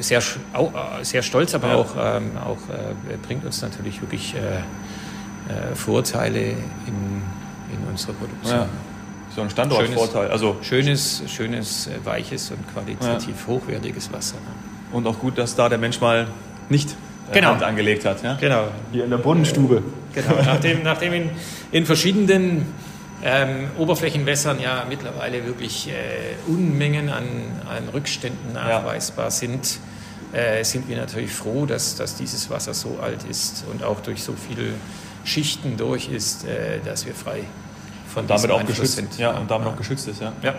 sehr, 0.00 0.18
äh, 0.18 0.22
sehr 1.02 1.22
stolz, 1.22 1.54
aber 1.54 1.68
ja. 1.68 1.74
auch, 1.76 1.96
ähm, 1.98 2.32
auch 2.38 2.58
bringt 3.22 3.44
uns 3.44 3.62
natürlich 3.62 4.00
wirklich 4.00 4.34
Vorteile 5.74 6.40
in, 6.40 7.22
in 7.72 7.88
unserer 7.90 8.12
Produktion. 8.12 8.66
So 9.34 9.42
ein 9.42 9.50
Standortvorteil. 9.50 10.22
Schönes, 10.22 10.32
also 10.32 10.56
schönes, 10.62 11.22
schönes, 11.26 11.90
weiches 12.04 12.50
und 12.50 12.72
qualitativ 12.72 13.46
hochwertiges 13.46 14.12
Wasser. 14.12 14.36
Ne? 14.36 14.96
Und 14.96 15.06
auch 15.06 15.18
gut, 15.18 15.38
dass 15.38 15.54
da 15.56 15.68
der 15.68 15.78
Mensch 15.78 16.00
mal 16.00 16.28
nicht 16.70 16.96
genau. 17.32 17.48
Hand 17.48 17.62
angelegt 17.62 18.04
hat. 18.04 18.22
Ja? 18.22 18.36
Genau. 18.40 18.68
Hier 18.92 19.04
in 19.04 19.10
der 19.10 19.18
Brunnenstube. 19.18 19.82
Genau. 20.14 20.34
Nachdem, 20.44 20.82
nachdem 20.82 21.12
in, 21.12 21.30
in 21.70 21.86
verschiedenen 21.86 22.66
ähm, 23.22 23.68
Oberflächenwässern 23.78 24.60
ja 24.60 24.84
mittlerweile 24.88 25.44
wirklich 25.46 25.88
äh, 25.88 25.92
Unmengen 26.50 27.10
an, 27.10 27.26
an 27.68 27.88
Rückständen 27.92 28.54
nachweisbar 28.54 29.26
ja. 29.26 29.30
sind, 29.30 29.78
äh, 30.32 30.64
sind 30.64 30.88
wir 30.88 30.96
natürlich 30.96 31.32
froh, 31.32 31.66
dass, 31.66 31.96
dass 31.96 32.16
dieses 32.16 32.50
Wasser 32.50 32.72
so 32.74 32.98
alt 33.02 33.24
ist 33.28 33.64
und 33.70 33.82
auch 33.82 34.00
durch 34.00 34.22
so 34.22 34.32
viele 34.32 34.70
Schichten 35.24 35.76
durch 35.76 36.08
ist, 36.08 36.44
äh, 36.44 36.78
dass 36.84 37.04
wir 37.06 37.14
frei 37.14 37.40
von 38.12 38.22
und 38.22 38.30
damit 38.30 38.50
auch 38.50 38.64
geschützt 38.64 38.96
sind. 38.96 39.18
Ja, 39.18 39.32
und 39.32 39.50
damit 39.50 39.66
ja. 39.66 39.72
auch 39.72 39.76
geschützt 39.76 40.08
ist. 40.08 40.20
Ja. 40.20 40.32
ja. 40.42 40.54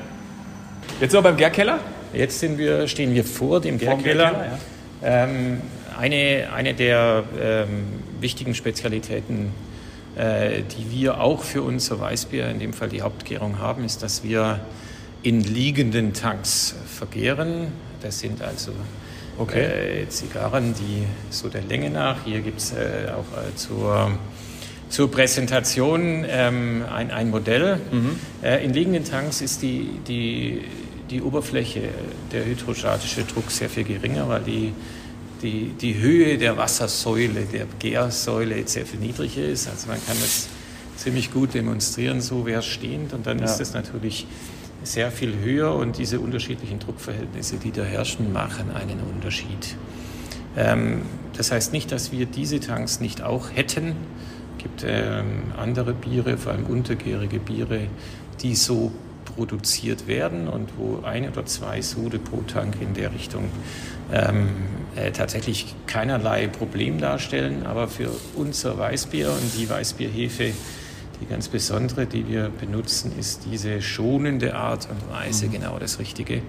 Jetzt 0.99 1.11
sind 1.11 1.19
wir 1.19 1.29
beim 1.29 1.37
Gärkeller. 1.37 1.79
Jetzt 2.13 2.39
sind 2.39 2.57
wir, 2.57 2.87
stehen 2.87 3.13
wir 3.13 3.23
vor 3.23 3.59
dem 3.59 3.77
Gärkeller. 3.77 4.31
Gärkeller 4.31 4.57
ja. 5.01 5.23
ähm, 5.23 5.61
eine, 6.01 6.49
eine 6.53 6.73
der 6.73 7.23
ähm, 7.39 7.85
wichtigen 8.19 8.55
Spezialitäten 8.55 9.51
äh, 10.15 10.63
die 10.63 10.91
wir 10.91 11.21
auch 11.21 11.41
für 11.41 11.61
unser 11.61 11.99
Weißbier, 11.99 12.49
in 12.49 12.59
dem 12.59 12.73
Fall 12.73 12.89
die 12.89 13.01
Hauptgärung 13.01 13.59
haben, 13.59 13.85
ist, 13.85 14.03
dass 14.03 14.23
wir 14.23 14.59
in 15.23 15.41
liegenden 15.41 16.13
Tanks 16.13 16.75
vergären. 16.85 17.67
Das 18.01 18.19
sind 18.19 18.41
also 18.41 18.73
okay. 19.37 20.01
äh, 20.01 20.09
Zigarren, 20.09 20.73
die 20.73 21.05
so 21.29 21.47
der 21.47 21.61
Länge 21.61 21.89
nach, 21.89 22.25
hier 22.25 22.41
gibt 22.41 22.59
es 22.59 22.73
äh, 22.73 23.09
auch 23.09 23.37
äh, 23.37 23.55
zur, 23.55 24.11
zur 24.89 25.09
Präsentation 25.09 26.25
ähm, 26.27 26.83
ein, 26.93 27.11
ein 27.11 27.29
Modell. 27.29 27.79
Mhm. 27.89 28.19
Äh, 28.43 28.65
in 28.65 28.73
liegenden 28.73 29.05
Tanks 29.05 29.39
ist 29.39 29.61
die, 29.61 29.91
die, 30.09 30.61
die 31.09 31.21
Oberfläche, 31.21 31.83
der 32.33 32.43
hydrostatische 32.43 33.23
Druck 33.23 33.49
sehr 33.49 33.69
viel 33.69 33.85
geringer, 33.85 34.27
weil 34.27 34.41
die 34.41 34.73
die, 35.41 35.73
die 35.79 35.99
Höhe 35.99 36.37
der 36.37 36.57
Wassersäule, 36.57 37.45
der 37.51 37.65
Gärsäule 37.79 38.67
sehr 38.67 38.85
viel 38.85 38.99
niedriger 38.99 39.43
ist. 39.43 39.67
Also 39.67 39.87
man 39.87 39.97
kann 40.05 40.17
das 40.19 40.47
ziemlich 40.97 41.31
gut 41.31 41.53
demonstrieren, 41.53 42.21
so 42.21 42.45
wäre 42.45 42.59
es 42.59 42.65
stehend. 42.65 43.13
Und 43.13 43.25
dann 43.25 43.39
ja. 43.39 43.45
ist 43.45 43.59
es 43.59 43.73
natürlich 43.73 44.27
sehr 44.83 45.11
viel 45.11 45.39
höher 45.39 45.75
und 45.75 45.97
diese 45.97 46.19
unterschiedlichen 46.19 46.79
Druckverhältnisse, 46.79 47.57
die 47.57 47.71
da 47.71 47.83
herrschen, 47.83 48.33
machen 48.33 48.71
einen 48.71 48.99
Unterschied. 49.13 49.75
Ähm, 50.57 51.03
das 51.37 51.51
heißt 51.51 51.71
nicht, 51.73 51.91
dass 51.91 52.11
wir 52.11 52.25
diese 52.25 52.59
Tanks 52.59 52.99
nicht 52.99 53.21
auch 53.21 53.49
hätten. 53.53 53.95
Es 54.57 54.63
gibt 54.63 54.85
ähm, 54.87 55.53
andere 55.57 55.93
Biere, 55.93 56.37
vor 56.37 56.51
allem 56.51 56.65
untergärige 56.65 57.39
Biere, 57.39 57.87
die 58.41 58.55
so 58.55 58.91
produziert 59.35 60.07
werden 60.07 60.47
und 60.47 60.77
wo 60.77 61.03
ein 61.03 61.29
oder 61.29 61.45
zwei 61.45 61.81
Sude 61.81 62.19
pro 62.19 62.41
Tank 62.41 62.75
in 62.81 62.93
der 62.93 63.13
Richtung 63.13 63.45
ähm, 64.11 64.49
äh, 64.95 65.11
tatsächlich 65.11 65.73
keinerlei 65.87 66.47
Problem 66.47 66.99
darstellen. 66.99 67.65
Aber 67.65 67.87
für 67.87 68.09
unser 68.35 68.77
Weißbier 68.77 69.29
und 69.29 69.57
die 69.57 69.69
Weißbierhefe, 69.69 70.51
die 71.21 71.25
ganz 71.25 71.47
besondere, 71.47 72.05
die 72.05 72.27
wir 72.27 72.49
benutzen, 72.49 73.11
ist 73.17 73.45
diese 73.51 73.81
schonende 73.81 74.55
Art 74.55 74.87
und 74.89 75.13
Weise 75.13 75.47
mhm. 75.47 75.51
genau 75.51 75.79
das 75.79 75.99
Richtige. 75.99 76.41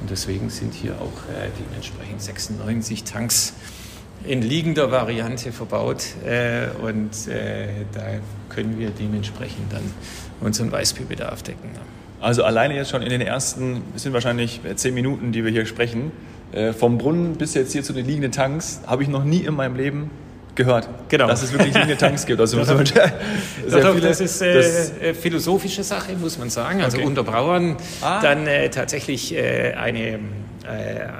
Und 0.00 0.10
deswegen 0.10 0.50
sind 0.50 0.74
hier 0.74 0.94
auch 0.94 1.28
äh, 1.30 1.48
dementsprechend 1.58 2.20
96 2.20 3.04
Tanks 3.04 3.54
in 4.26 4.42
liegender 4.42 4.90
Variante 4.90 5.52
verbaut 5.52 6.04
äh, 6.24 6.68
und 6.82 7.28
äh, 7.28 7.68
da 7.92 8.04
können 8.48 8.78
wir 8.78 8.90
dementsprechend 8.90 9.72
dann 9.72 9.82
unseren 10.40 10.72
Weißbierbedarf 10.72 11.42
decken. 11.42 11.70
Also 12.20 12.42
alleine 12.42 12.74
jetzt 12.74 12.90
schon 12.90 13.02
in 13.02 13.10
den 13.10 13.20
ersten, 13.20 13.82
es 13.94 14.02
sind 14.02 14.14
wahrscheinlich 14.14 14.60
zehn 14.76 14.94
Minuten, 14.94 15.32
die 15.32 15.44
wir 15.44 15.50
hier 15.50 15.66
sprechen, 15.66 16.10
äh, 16.54 16.72
vom 16.72 16.98
Brunnen 16.98 17.34
bis 17.34 17.54
jetzt 17.54 17.72
hier 17.72 17.82
zu 17.82 17.92
den 17.92 18.06
liegenden 18.06 18.30
Tanks, 18.30 18.80
habe 18.86 19.02
ich 19.02 19.08
noch 19.08 19.24
nie 19.24 19.40
in 19.40 19.54
meinem 19.54 19.74
Leben 19.74 20.10
gehört, 20.54 20.88
genau. 21.08 21.26
dass 21.26 21.42
es 21.42 21.52
wirklich 21.52 21.74
liegende 21.74 21.96
Tanks 21.96 22.26
gibt. 22.26 22.40
Also 22.40 22.62
sehr 22.64 22.80
doch, 23.68 23.94
viele, 23.94 24.08
das 24.08 24.20
ist 24.20 24.40
äh, 24.40 24.54
das 24.54 24.92
äh, 25.00 25.14
philosophische 25.14 25.82
Sache, 25.82 26.12
muss 26.12 26.38
man 26.38 26.50
sagen. 26.50 26.80
Also 26.80 26.98
okay. 26.98 27.06
unter 27.06 27.24
Brauern 27.24 27.76
ah. 28.02 28.20
dann 28.22 28.46
äh, 28.46 28.70
tatsächlich 28.70 29.34
äh, 29.34 29.72
eine, 29.74 30.20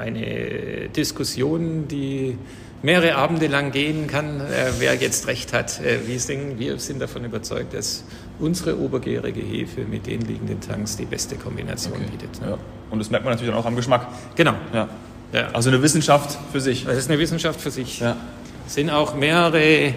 eine 0.00 0.88
Diskussion, 0.88 1.88
die 1.88 2.38
mehrere 2.82 3.16
Abende 3.16 3.46
lang 3.48 3.72
gehen 3.72 4.06
kann, 4.06 4.40
wer 4.78 4.94
jetzt 4.94 5.26
recht 5.26 5.52
hat. 5.52 5.80
wir, 6.06 6.18
sind, 6.18 6.58
wir 6.58 6.78
sind 6.78 7.02
davon 7.02 7.26
überzeugt, 7.26 7.74
dass 7.74 8.04
unsere 8.38 8.78
obergärige 8.78 9.40
Hefe 9.42 9.82
mit 9.82 10.06
den 10.06 10.22
liegenden 10.22 10.60
Tanks 10.60 10.96
die 10.96 11.04
beste 11.04 11.36
Kombination 11.36 11.94
okay. 11.94 12.04
bietet. 12.10 12.40
Ja. 12.40 12.56
Und 12.90 13.00
das 13.00 13.10
merkt 13.10 13.26
man 13.26 13.34
natürlich 13.34 13.52
dann 13.52 13.60
auch 13.60 13.66
am 13.66 13.76
Geschmack. 13.76 14.06
Genau. 14.34 14.54
Ja. 14.72 14.88
Ja. 15.34 15.48
Also 15.52 15.68
eine 15.68 15.82
Wissenschaft 15.82 16.38
für 16.52 16.60
sich. 16.60 16.84
Das 16.84 16.96
ist 16.96 17.10
eine 17.10 17.18
Wissenschaft 17.18 17.60
für 17.60 17.70
sich. 17.70 18.00
Ja. 18.00 18.16
Es 18.66 18.74
sind 18.74 18.88
auch 18.90 19.14
mehrere 19.14 19.92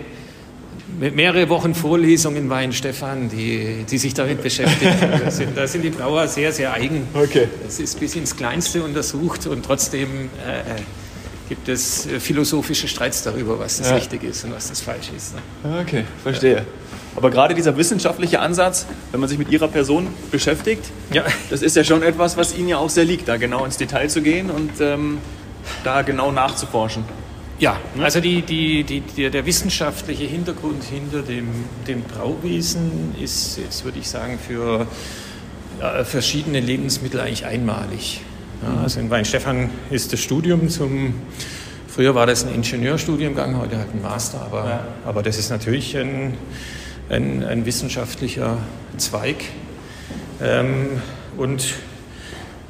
mehrere 1.00 1.48
Wochen 1.50 1.75
Vorlesungen 1.75 2.50
in 2.51 2.74
Stefan, 2.74 3.29
die, 3.29 3.86
die 3.89 3.98
sich 3.98 4.13
damit 4.13 4.41
beschäftigen. 4.41 4.96
Da 5.24 5.29
sind, 5.32 5.56
da 5.58 5.67
sind 5.67 5.84
die 5.84 5.89
Brauer 5.91 6.27
sehr, 6.27 6.51
sehr 6.51 6.74
eigen. 6.74 7.08
Okay. 7.13 7.48
Es 7.67 7.79
ist 7.79 8.00
bis 8.00 8.15
ins 8.15 8.36
Kleinste 8.36 8.82
untersucht 8.82 9.46
und 9.48 9.63
trotzdem 9.63 10.29
äh, 10.46 10.82
gibt 11.50 11.70
es 11.70 12.08
philosophische 12.20 12.88
Streits 12.88 13.22
darüber, 13.22 13.60
was 13.60 13.77
das 13.77 13.89
Ja. 13.89 13.96
richtig 13.96 14.24
ist 14.24 14.44
und 14.46 14.53
was 14.56 14.70
das 14.70 14.82
falsch 14.82 15.12
ist. 15.15 15.36
ne? 15.36 15.82
Okay, 15.82 16.03
verstehe. 16.24 16.65
Aber 17.18 17.32
gerade 17.32 17.56
dieser 17.56 17.76
wissenschaftliche 17.78 18.40
Ansatz, 18.40 18.86
wenn 19.12 19.20
man 19.20 19.28
sich 19.28 19.40
mit 19.40 19.50
Ihrer 19.50 19.68
Person 19.68 20.08
beschäftigt, 20.32 20.86
Ja. 21.12 21.24
das 21.50 21.64
ist 21.64 21.76
ja 21.76 21.84
schon 21.84 22.04
etwas, 22.04 22.38
was 22.38 22.56
Ihnen 22.56 22.68
ja 22.70 22.78
auch 22.78 22.92
sehr 22.92 23.06
liegt, 23.06 23.28
da 23.28 23.38
genau 23.38 23.66
ins 23.66 23.78
Detail 23.78 24.08
zu 24.08 24.22
gehen 24.22 24.52
und 24.52 24.70
ähm, 24.80 25.18
da 25.84 26.04
genau 26.04 26.32
nachzuforschen. 26.32 27.04
Ja, 27.60 27.78
also 28.00 28.20
die, 28.22 28.44
die, 28.44 28.84
die, 28.84 29.32
der, 29.32 29.46
wissenschaftliche 29.48 30.26
Hintergrund 30.26 30.84
hinter 30.84 31.24
dem, 31.24 31.48
dem 31.88 32.04
Brauwesen 32.04 33.16
ist, 33.20 33.58
jetzt 33.58 33.84
würde 33.84 33.98
ich 33.98 34.08
sagen, 34.08 34.38
für 34.38 34.86
ja, 35.82 36.04
verschiedene 36.04 36.60
Lebensmittel 36.60 37.20
eigentlich 37.20 37.48
einmalig. 37.48 38.22
Ja, 38.62 38.84
also 38.84 39.00
in 39.00 39.10
Weinstefan 39.10 39.72
ist 39.90 40.14
das 40.14 40.20
Studium 40.20 40.70
zum, 40.70 41.16
früher 41.88 42.14
war 42.14 42.28
das 42.28 42.46
ein 42.46 42.54
Ingenieurstudiengang, 42.54 43.58
heute 43.58 43.80
halt 43.80 43.88
ein 43.92 44.04
Master, 44.04 44.40
aber, 44.40 44.70
Ja. 44.70 44.88
aber 45.04 45.24
das 45.24 45.40
ist 45.40 45.50
natürlich 45.50 45.98
ein, 45.98 46.36
ein, 47.10 47.44
ein 47.44 47.66
wissenschaftlicher 47.66 48.58
Zweig. 48.98 49.38
Ähm, 50.42 51.02
und 51.38 51.66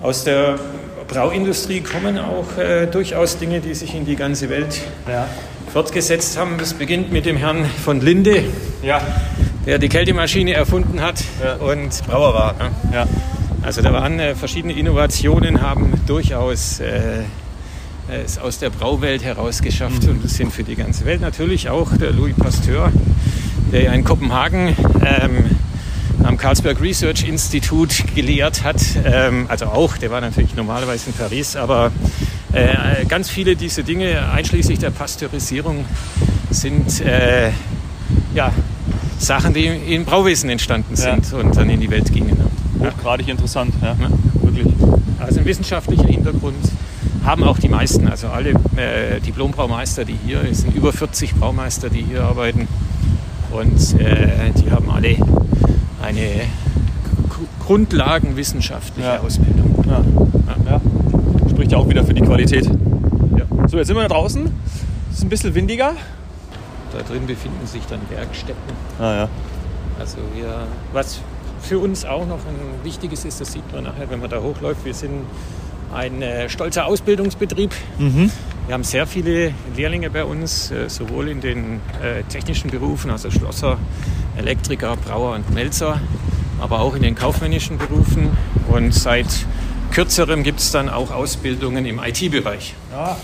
aus 0.02 0.24
der 0.24 0.60
Brauindustrie 1.08 1.82
kommen 1.82 2.18
auch 2.20 2.58
äh, 2.58 2.86
durchaus 2.88 3.38
Dinge, 3.38 3.60
die 3.62 3.74
sich 3.74 3.96
in 3.96 4.06
die 4.06 4.16
ganze 4.16 4.50
Welt 4.50 4.80
Ja. 5.10 5.28
fortgesetzt 5.72 6.38
haben. 6.38 6.56
Das 6.60 6.74
beginnt 6.74 7.12
mit 7.12 7.26
dem 7.26 7.38
Herrn 7.38 7.66
von 7.84 8.02
Linde, 8.02 8.44
Ja. 8.84 9.02
der 9.66 9.80
die 9.80 9.90
Kältemaschine 9.90 10.54
erfunden 10.54 11.02
hat 11.02 11.24
Ja. 11.44 11.56
und 11.56 11.90
Brauer 12.06 12.34
war. 12.34 12.54
Ne? 12.54 12.72
Ja. 12.94 13.08
Also 13.64 13.82
da 13.82 13.92
waren 13.92 14.20
äh, 14.20 14.36
verschiedene 14.36 14.74
Innovationen, 14.74 15.62
haben 15.62 15.94
durchaus 16.06 16.80
äh, 16.80 17.24
es 18.24 18.38
aus 18.38 18.60
der 18.60 18.70
Brauwelt 18.70 19.24
herausgeschafft 19.24 20.04
Mhm. 20.04 20.10
und 20.22 20.30
sind 20.30 20.54
für 20.54 20.64
die 20.64 20.76
ganze 20.76 21.04
Welt 21.06 21.20
natürlich 21.22 21.70
auch 21.70 21.92
der 21.98 22.12
Louis 22.12 22.36
Pasteur, 22.36 22.92
der 23.72 23.84
ja 23.84 23.94
in 23.94 24.04
Kopenhagen 24.04 24.76
ähm, 25.06 25.46
am 26.24 26.38
Carlsberg 26.38 26.82
Research 26.82 27.28
Institute 27.28 28.04
gelehrt 28.16 28.64
hat. 28.64 28.78
Ähm, 29.06 29.46
also 29.50 29.66
auch, 29.66 29.98
der 29.98 30.12
war 30.12 30.22
natürlich 30.22 30.56
normalerweise 30.56 31.10
in 31.10 31.14
Paris, 31.16 31.56
aber 31.56 31.92
äh, 32.54 33.06
ganz 33.06 33.30
viele 33.30 33.56
dieser 33.56 33.84
Dinge, 33.84 34.30
einschließlich 34.32 34.80
der 34.80 34.90
Pasteurisierung, 34.90 35.86
sind 36.50 37.02
äh, 37.02 37.52
ja, 38.34 38.52
Sachen, 39.20 39.54
die 39.54 39.66
im 39.66 40.06
Brauwesen 40.06 40.50
entstanden 40.50 40.96
Ja. 40.96 41.16
sind 41.16 41.34
und 41.34 41.56
dann 41.56 41.70
in 41.70 41.80
die 41.80 41.90
Welt 41.90 42.12
gingen. 42.12 42.38
Ja. 42.80 42.88
Hochgradig 42.92 43.28
interessant, 43.28 43.74
ja. 43.82 43.96
Ja. 44.00 44.10
Wirklich. 44.42 44.74
Also 45.20 45.40
ein 45.40 45.46
wissenschaftlicher 45.46 46.06
Hintergrund 46.08 46.56
haben 47.26 47.44
auch 47.44 47.58
die 47.60 47.68
meisten, 47.68 48.08
also 48.08 48.28
alle 48.28 48.52
äh, 48.78 49.20
Diplombraumeister, 49.20 50.06
die 50.06 50.16
hier, 50.26 50.42
es 50.50 50.60
sind 50.60 50.74
über 50.76 50.94
40 50.94 51.36
Braumeister, 51.36 51.90
die 51.90 52.02
hier 52.04 52.24
arbeiten 52.24 52.68
und 53.52 54.00
äh, 54.02 54.52
die 54.62 54.70
haben 54.72 54.90
alle 54.90 55.16
eine 56.02 56.22
Gr- 57.30 57.66
grundlagenwissenschaftliche 57.66 59.08
Ja. 59.08 59.20
Ausbildung. 59.20 59.84
Ja. 59.88 60.04
ja. 60.72 60.82
Spricht 61.50 61.72
ja 61.72 61.78
auch 61.78 61.88
wieder 61.90 62.04
für 62.04 62.14
die 62.14 62.22
Qualität. 62.22 62.70
So, 63.68 63.78
jetzt 63.78 63.88
sind 63.88 63.96
wir 63.98 64.04
da 64.04 64.08
draußen. 64.16 64.50
Es 65.12 65.18
ist 65.18 65.24
ein 65.24 65.30
bisschen 65.30 65.54
windiger. 65.56 65.94
Da 66.94 67.04
drin 67.04 67.26
befinden 67.28 67.66
sich 67.68 67.82
dann 67.90 68.00
Werkstätten. 68.10 68.62
Ah, 69.00 69.14
ja. 69.16 69.30
Also 70.00 70.18
wir, 70.36 70.68
was 70.94 71.20
für 71.62 71.80
uns 71.80 72.06
auch 72.06 72.26
noch 72.26 72.38
ein 72.38 72.84
wichtiges 72.86 73.26
ist, 73.26 73.42
das 73.42 73.52
sieht 73.52 73.70
man 73.74 73.84
nachher, 73.84 74.10
wenn 74.10 74.20
man 74.22 74.30
da 74.30 74.40
hochläuft, 74.42 74.86
wir 74.86 74.94
sind 74.94 75.12
ein 75.94 76.22
äh, 76.22 76.48
stolzer 76.50 76.86
Ausbildungsbetrieb. 76.86 77.72
Mhm. 77.98 78.32
Wir 78.68 78.74
haben 78.74 78.84
sehr 78.84 79.08
viele 79.08 79.54
Lehrlinge 79.78 80.10
bei 80.10 80.26
uns, 80.26 80.72
äh, 80.72 80.90
sowohl 80.90 81.30
in 81.30 81.40
den 81.40 81.80
äh, 82.04 82.24
technischen 82.24 82.70
Berufen, 82.70 83.10
also 83.10 83.32
Schlosser, 83.32 83.78
Elektriker, 84.36 84.98
Brauer 84.98 85.36
und 85.36 85.50
Melzer, 85.54 86.02
aber 86.60 86.82
auch 86.82 86.94
in 86.94 87.02
den 87.02 87.16
kaufmännischen 87.16 87.78
Berufen. 87.78 88.36
Und 88.68 88.94
seit 88.94 89.28
kürzerem 89.92 90.44
gibt 90.44 90.60
es 90.60 90.72
dann 90.72 90.90
auch 90.90 91.12
Ausbildungen 91.12 91.86
im 91.86 92.00
IT-Bereich. 92.04 92.76
ja. 92.92 93.18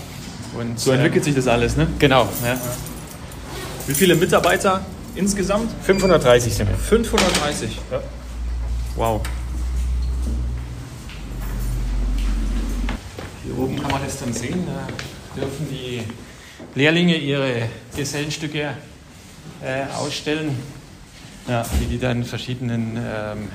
Und, 0.58 0.78
So 0.78 0.92
entwickelt 0.92 1.24
sich 1.24 1.34
das 1.34 1.48
alles, 1.48 1.76
ne? 1.76 1.82
ähm, 1.82 1.98
Genau. 1.98 2.28
Ja. 2.44 2.56
Wie 3.88 3.94
viele 3.94 4.14
Mitarbeiter 4.14 4.82
insgesamt? 5.16 5.68
530 5.82 6.54
sind 6.54 6.68
wir. 6.70 6.76
530. 6.76 7.80
Ja. 7.90 8.00
Wow. 8.94 9.20
Hier 13.44 13.58
oben 13.58 13.82
kann 13.82 13.90
man 13.90 14.00
das 14.04 14.18
dann 14.20 14.32
sehen. 14.32 14.64
Dürfen 15.36 15.68
die 15.70 16.02
Lehrlinge 16.74 17.16
ihre 17.16 17.68
Gesellenstücke 17.96 18.74
äh, 19.62 19.82
ausstellen, 19.96 20.56
Ja. 21.48 21.64
die 21.80 21.86
die 21.86 21.98
dann 21.98 22.18
in 22.18 22.24
verschiedenen 22.24 22.96
ähm, 22.96 23.48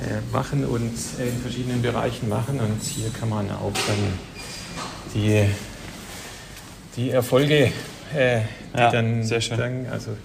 äh, 0.00 0.20
machen 0.32 0.64
und 0.64 0.92
äh, 1.18 1.28
in 1.28 1.40
verschiedenen 1.40 1.82
Bereichen 1.82 2.28
machen. 2.28 2.58
Und 2.60 2.82
hier 2.82 3.10
kann 3.10 3.28
man 3.28 3.50
auch 3.50 3.72
dann 3.72 4.18
die, 5.14 5.44
die 6.96 7.10
Erfolge, 7.10 7.72
äh, 8.14 8.40
die 8.74 8.78
Ja, 8.78 8.90
dann 8.90 9.22
sehr 9.24 9.40
schön. 9.40 9.58
Dann, 9.58 9.86
also 9.90 10.16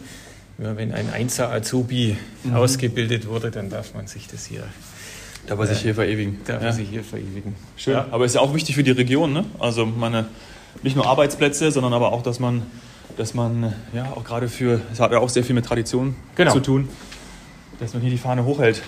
wenn 0.58 0.94
ein 0.94 1.12
Einser 1.12 1.52
Azubi 1.52 2.18
ausgebildet 2.54 3.28
wurde, 3.28 3.52
dann 3.52 3.70
darf 3.70 3.94
man 3.94 4.08
sich 4.08 4.28
das 4.28 4.46
hier, 4.46 4.64
Da 5.48 5.58
war 5.58 5.68
sich 5.68 5.80
hier 5.80 5.94
verewigen. 5.96 6.40
darf 6.46 6.62
ja. 6.62 6.70
man 6.70 6.76
sich 6.76 6.90
hier 6.90 7.04
verewigen. 7.04 7.56
Schön. 7.78 7.94
Ja. 7.94 8.08
Aber 8.12 8.26
ist 8.26 8.36
ja 8.36 8.42
auch 8.42 8.54
wichtig 8.54 8.76
für 8.76 8.84
die 8.84 8.92
Region, 8.92 9.32
ne? 9.34 9.46
Also 9.60 9.86
meine, 9.86 10.26
nicht 10.84 10.96
nur 10.96 11.06
Arbeitsplätze, 11.08 11.72
sondern 11.72 11.94
aber 11.94 12.12
auch, 12.12 12.24
dass 12.24 12.40
man, 12.40 12.64
dass 13.18 13.34
man, 13.34 13.74
ja, 13.94 14.06
auch 14.16 14.24
gerade 14.24 14.48
für, 14.50 14.82
es 14.92 15.00
hat 15.00 15.12
ja 15.12 15.20
auch 15.20 15.30
sehr 15.30 15.44
viel 15.44 15.56
mit 15.56 15.66
Tradition 15.66 16.16
Genau. 16.36 16.52
zu 16.54 16.60
tun, 16.62 16.90
dass 17.80 17.94
man 17.94 18.02
hier 18.02 18.12
die 18.12 18.18
Fahne 18.18 18.44
hochhält. 18.46 18.82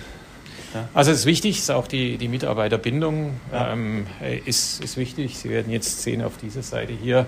Also 0.94 1.12
es 1.12 1.20
ist 1.20 1.26
wichtig, 1.26 1.58
ist 1.60 1.72
auch 1.72 1.88
die, 1.88 2.18
die 2.18 2.28
Mitarbeiterbindung 2.28 3.32
Ja. 3.52 3.74
ähm, 3.74 4.06
äh, 4.22 4.38
ist, 4.46 4.84
ist 4.84 4.98
wichtig. 4.98 5.38
Sie 5.38 5.50
werden 5.50 5.72
jetzt 5.72 6.04
sehen, 6.04 6.22
auf 6.22 6.38
dieser 6.38 6.62
Seite 6.62 6.94
hier 6.94 7.26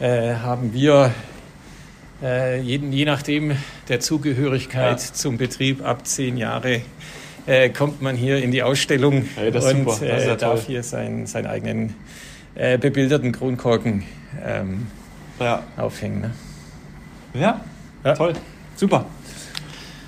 äh, 0.00 0.34
haben 0.36 0.72
wir 0.72 1.12
äh, 2.22 2.60
jeden, 2.60 2.92
je 2.92 3.04
nachdem 3.04 3.56
der 3.88 4.00
Zugehörigkeit 4.00 5.00
Ja. 5.00 5.12
zum 5.12 5.36
Betrieb 5.36 5.84
ab 5.84 6.06
zehn 6.06 6.36
Jahre 6.36 6.80
äh, 7.46 7.68
kommt 7.70 8.00
man 8.02 8.16
hier 8.16 8.42
in 8.42 8.50
die 8.50 8.62
Ausstellung 8.62 9.24
ist 9.36 9.64
und 9.64 10.02
äh, 10.02 10.26
ja 10.28 10.36
darf 10.36 10.66
hier 10.66 10.82
seinen, 10.82 11.26
seinen 11.26 11.46
eigenen 11.46 11.94
äh, 12.54 12.78
bebilderten 12.78 13.32
Kronkorken 13.32 14.04
ähm, 14.44 14.86
Ja. 15.38 15.62
aufhängen. 15.76 16.20
Ne? 16.20 16.30
Ja, 17.34 17.60
Ja. 18.04 18.14
toll. 18.14 18.34
Super. 18.76 19.06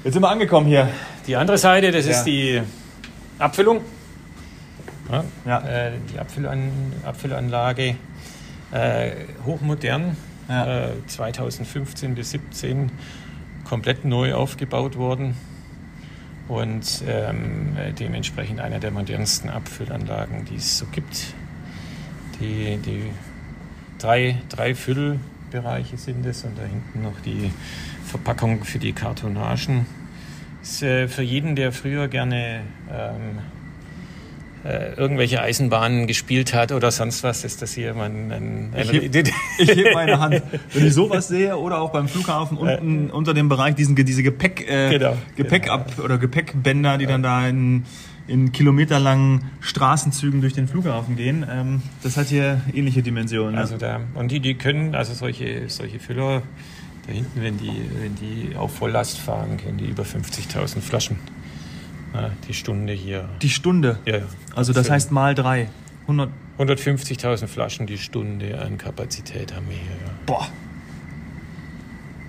Jetzt 0.04 0.12
sind 0.14 0.22
wir 0.22 0.28
angekommen 0.30 0.66
hier. 0.66 0.88
Die 1.26 1.36
andere 1.36 1.58
Seite, 1.58 1.90
das 1.90 2.06
ist 2.06 2.24
die 2.24 2.62
Abfüllung. 3.38 3.80
Ja, 5.10 5.24
Ja. 5.44 5.58
Äh, 5.88 5.92
die 6.12 6.18
Abfüllan 6.18 6.70
Abfüllanlage, 7.04 7.96
äh, 8.72 9.10
hochmodern, 9.44 10.16
Ja. 10.48 10.86
äh, 10.86 10.90
2015 11.06 12.14
bis 12.14 12.30
2017 12.30 12.90
komplett 13.64 14.04
neu 14.04 14.34
aufgebaut 14.34 14.96
worden 14.96 15.36
und 16.48 17.02
ähm, 17.06 17.76
äh, 17.76 17.92
dementsprechend 17.92 18.60
eine 18.60 18.78
der 18.78 18.90
modernsten 18.90 19.50
Abfüllanlagen, 19.50 20.44
die 20.44 20.56
es 20.56 20.78
so 20.78 20.86
gibt. 20.86 21.34
Die, 22.40 22.76
die 22.78 23.10
drei, 23.98 24.40
drei 24.48 24.74
Füllbereiche 24.74 25.96
sind 25.96 26.24
es 26.26 26.44
und 26.44 26.56
da 26.58 26.62
hinten 26.62 27.02
noch 27.02 27.18
die 27.20 27.50
Verpackung 28.04 28.64
für 28.64 28.78
die 28.78 28.92
Kartonagen. 28.92 29.86
Ist 30.62 30.82
äh, 30.82 31.08
für 31.08 31.22
jeden, 31.22 31.56
der 31.56 31.72
früher 31.72 32.08
gerne 32.08 32.62
ähm, 32.90 33.38
äh, 34.66 34.94
irgendwelche 34.94 35.40
Eisenbahnen 35.40 36.06
gespielt 36.06 36.52
hat 36.54 36.72
oder 36.72 36.90
sonst 36.90 37.22
was, 37.22 37.44
ist 37.44 37.62
das 37.62 37.72
hier 37.74 37.94
mal 37.94 38.10
ein, 38.10 38.32
ein, 38.32 38.74
Ich 38.80 38.92
heb- 38.92 39.28
Ich 39.58 39.70
hebe 39.70 39.92
meine 39.94 40.18
Hand. 40.18 40.42
Wenn 40.72 40.86
ich 40.86 40.94
sowas 40.94 41.28
sehe 41.28 41.56
oder 41.56 41.80
auch 41.80 41.92
beim 41.92 42.08
Flughafen 42.08 42.56
unten 42.58 43.10
unter 43.10 43.34
dem 43.34 43.48
Bereich 43.48 43.74
diesen, 43.74 43.94
diese 43.94 44.22
Gepäck, 44.22 44.68
äh, 44.68 44.90
Genau. 44.98 45.16
Gepäckab 45.36 45.98
oder 46.02 46.18
Gepäckbänder, 46.18 46.98
die 46.98 47.06
dann 47.06 47.22
da 47.22 47.46
in, 47.48 47.84
in 48.26 48.50
kilometerlangen 48.52 49.42
Straßenzügen 49.60 50.40
durch 50.40 50.54
den 50.54 50.66
Flughafen 50.68 51.14
gehen, 51.16 51.46
ähm, 51.50 51.82
das 52.02 52.16
hat 52.16 52.26
hier 52.28 52.60
ähnliche 52.74 53.02
Dimensionen. 53.02 53.54
ne? 53.54 53.60
Also 53.60 53.76
da, 53.76 54.00
und 54.14 54.32
die, 54.32 54.40
die 54.40 54.54
können, 54.54 54.94
also 54.94 55.14
solche, 55.14 55.68
solche 55.68 55.98
Füller, 56.00 56.42
da 57.06 57.12
hinten, 57.12 57.40
wenn 57.42 57.56
die, 57.56 57.70
wenn 58.02 58.16
die 58.16 58.56
auf 58.56 58.74
Volllast 58.76 59.18
fahren, 59.18 59.58
können 59.62 59.78
die 59.78 59.86
über 59.86 60.02
50.000 60.02 60.80
Flaschen 60.80 61.18
ja, 62.14 62.30
die 62.48 62.54
Stunde 62.54 62.92
hier. 62.92 63.28
die 63.42 63.50
Stunde. 63.50 63.98
Ja, 64.04 64.18
ja. 64.18 64.22
Also 64.54 64.72
das 64.72 64.90
heißt 64.90 65.12
mal 65.12 65.34
drei. 65.34 65.68
100. 66.02 66.30
150.000 66.58 67.48
Flaschen 67.48 67.86
die 67.86 67.98
Stunde 67.98 68.58
an 68.58 68.78
Kapazität 68.78 69.54
haben 69.54 69.68
wir 69.68 69.76
hier. 69.76 69.96
Boah. 70.24 70.48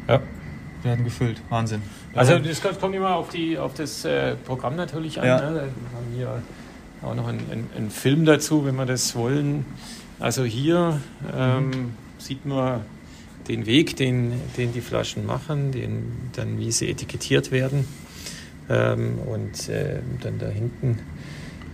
Ja. 0.08 0.16
ja. 0.16 0.22
werden 0.84 1.06
gefüllt. 1.06 1.42
Wahnsinn. 1.50 1.82
Also 2.14 2.38
das 2.40 2.62
kommt 2.62 2.96
immer 2.96 3.16
auf, 3.16 3.30
die, 3.30 3.58
auf 3.58 3.74
das 3.74 4.04
äh, 4.04 4.36
Programm 4.36 4.76
natürlich 4.76 5.20
an. 5.20 5.28
Ja. 5.28 5.50
Ne? 5.50 5.56
Wir 5.56 5.62
haben 5.62 6.14
hier 6.16 6.42
auch 7.02 7.16
noch 7.16 7.28
einen, 7.28 7.40
einen, 7.52 7.70
einen 7.76 7.90
Film 7.90 8.26
dazu, 8.26 8.66
wenn 8.66 8.76
wir 8.76 8.86
das 8.86 9.16
wollen. 9.16 9.66
Also 10.20 10.44
hier 10.44 11.00
ähm, 11.34 11.94
sieht 12.18 12.46
man 12.46 12.82
den 13.48 13.66
Weg, 13.66 13.96
den, 13.96 14.34
den 14.58 14.74
die 14.74 14.82
Flaschen 14.82 15.26
machen, 15.26 15.72
den, 15.72 16.12
dann 16.36 16.58
wie 16.58 16.72
sie 16.72 16.90
etikettiert 16.90 17.52
werden 17.52 17.86
ähm, 18.70 19.20
und 19.26 19.70
ähm, 19.70 20.02
dann 20.22 20.40
da 20.40 20.48
hinten 20.48 21.00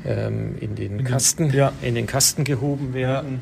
ähm, 0.05 0.55
in 0.59 0.75
den 0.75 0.97
den- 0.97 1.03
Kasten, 1.07 1.51
ja. 1.53 1.71
in 1.81 1.95
den 1.95 2.05
Kasten 2.07 2.43
gehoben 2.43 2.93
werden. 2.93 3.39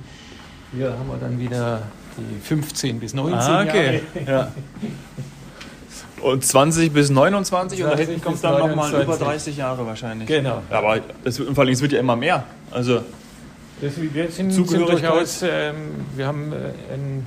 Hier 0.76 0.92
haben 0.98 1.08
wir 1.10 1.18
dann 1.20 1.40
wieder 1.40 1.84
die 2.18 2.40
15 2.42 3.00
bis 3.00 3.14
19 3.14 3.34
Ah, 3.40 3.62
okay. 3.64 4.02
Jahre. 4.26 4.32
Ja. 4.32 4.52
Und 6.22 6.46
20 6.46 6.94
bis 6.94 7.10
29 7.10 7.80
und 7.84 7.90
da 7.90 7.96
20 7.96 8.08
hinten 8.10 8.24
kommt 8.24 8.44
dann 8.44 8.60
nochmal 8.60 8.90
über 8.90 8.98
29. 9.18 9.28
30 9.28 9.58
Jahre 9.58 9.86
wahrscheinlich. 9.88 10.28
Genau. 10.28 10.62
Ja, 10.70 10.78
aber 10.78 11.00
das, 11.24 11.40
wird- 11.40 11.54
vor 11.56 11.64
allem, 11.64 11.74
es 11.74 11.82
wird 11.82 11.94
ja 11.94 12.00
immer 12.00 12.16
mehr. 12.16 12.44
Also, 12.70 13.02
Das, 13.82 13.94
wir 14.00 14.30
sind, 14.30 14.52
sind 14.52 14.70
durchaus, 14.72 15.42
ähm, 15.42 15.76
wir 16.16 16.28
haben 16.28 16.54
äh, 16.54 16.94
einen, 16.94 17.26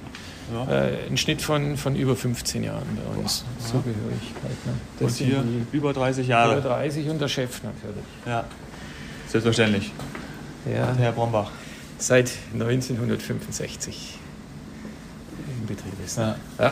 ja. 0.52 0.70
äh, 0.86 1.06
einen 1.06 1.16
Schnitt 1.16 1.40
von, 1.42 1.76
von 1.76 1.96
über 1.96 2.14
15 2.16 2.64
Jahren 2.64 2.86
bei 2.96 3.20
uns. 3.20 3.44
Zugehörigkeit. 3.60 4.66
Ne? 4.66 4.72
und 5.00 5.06
Das 5.08 5.16
hier 5.16 5.36
sind 5.40 5.66
über 5.72 5.92
30 5.92 6.24
die 6.26 6.30
Jahre. 6.30 6.58
über 6.58 6.68
30 6.68 7.08
und 7.08 7.20
der 7.20 7.28
Chef 7.28 7.62
natürlich. 7.62 8.04
Ja. 8.26 8.44
Selbstverständlich. 9.28 9.92
Ja, 10.72 10.94
Herr 10.96 11.12
Brombach. 11.12 11.50
seit 11.98 12.30
1965 12.52 14.18
im 15.60 15.66
Betrieb 15.66 15.92
ist. 16.04 16.18
Ja. 16.18 16.36
Ja. 16.58 16.66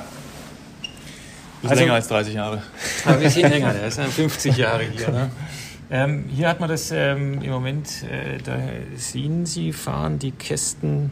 Ist 1.62 1.70
Also- 1.70 1.80
länger 1.82 1.94
als 1.94 2.08
30 2.08 2.34
Jahre. 2.34 2.62
Ein 3.06 3.20
bisschen 3.20 3.50
länger, 3.50 3.74
ist 3.84 3.98
dann 3.98 4.10
50 4.10 4.56
Jahre 4.56 4.82
hier. 4.84 5.08
Ne? 5.10 5.30
Ähm, 5.90 6.24
hier 6.34 6.48
hat 6.48 6.58
man 6.60 6.68
das 6.68 6.90
ähm, 6.90 7.42
im 7.42 7.50
Moment, 7.50 8.02
äh, 8.04 8.38
da 8.42 8.56
sehen 8.96 9.44
Sie, 9.46 9.72
fahren 9.72 10.18
die 10.18 10.30
Kästen 10.32 11.10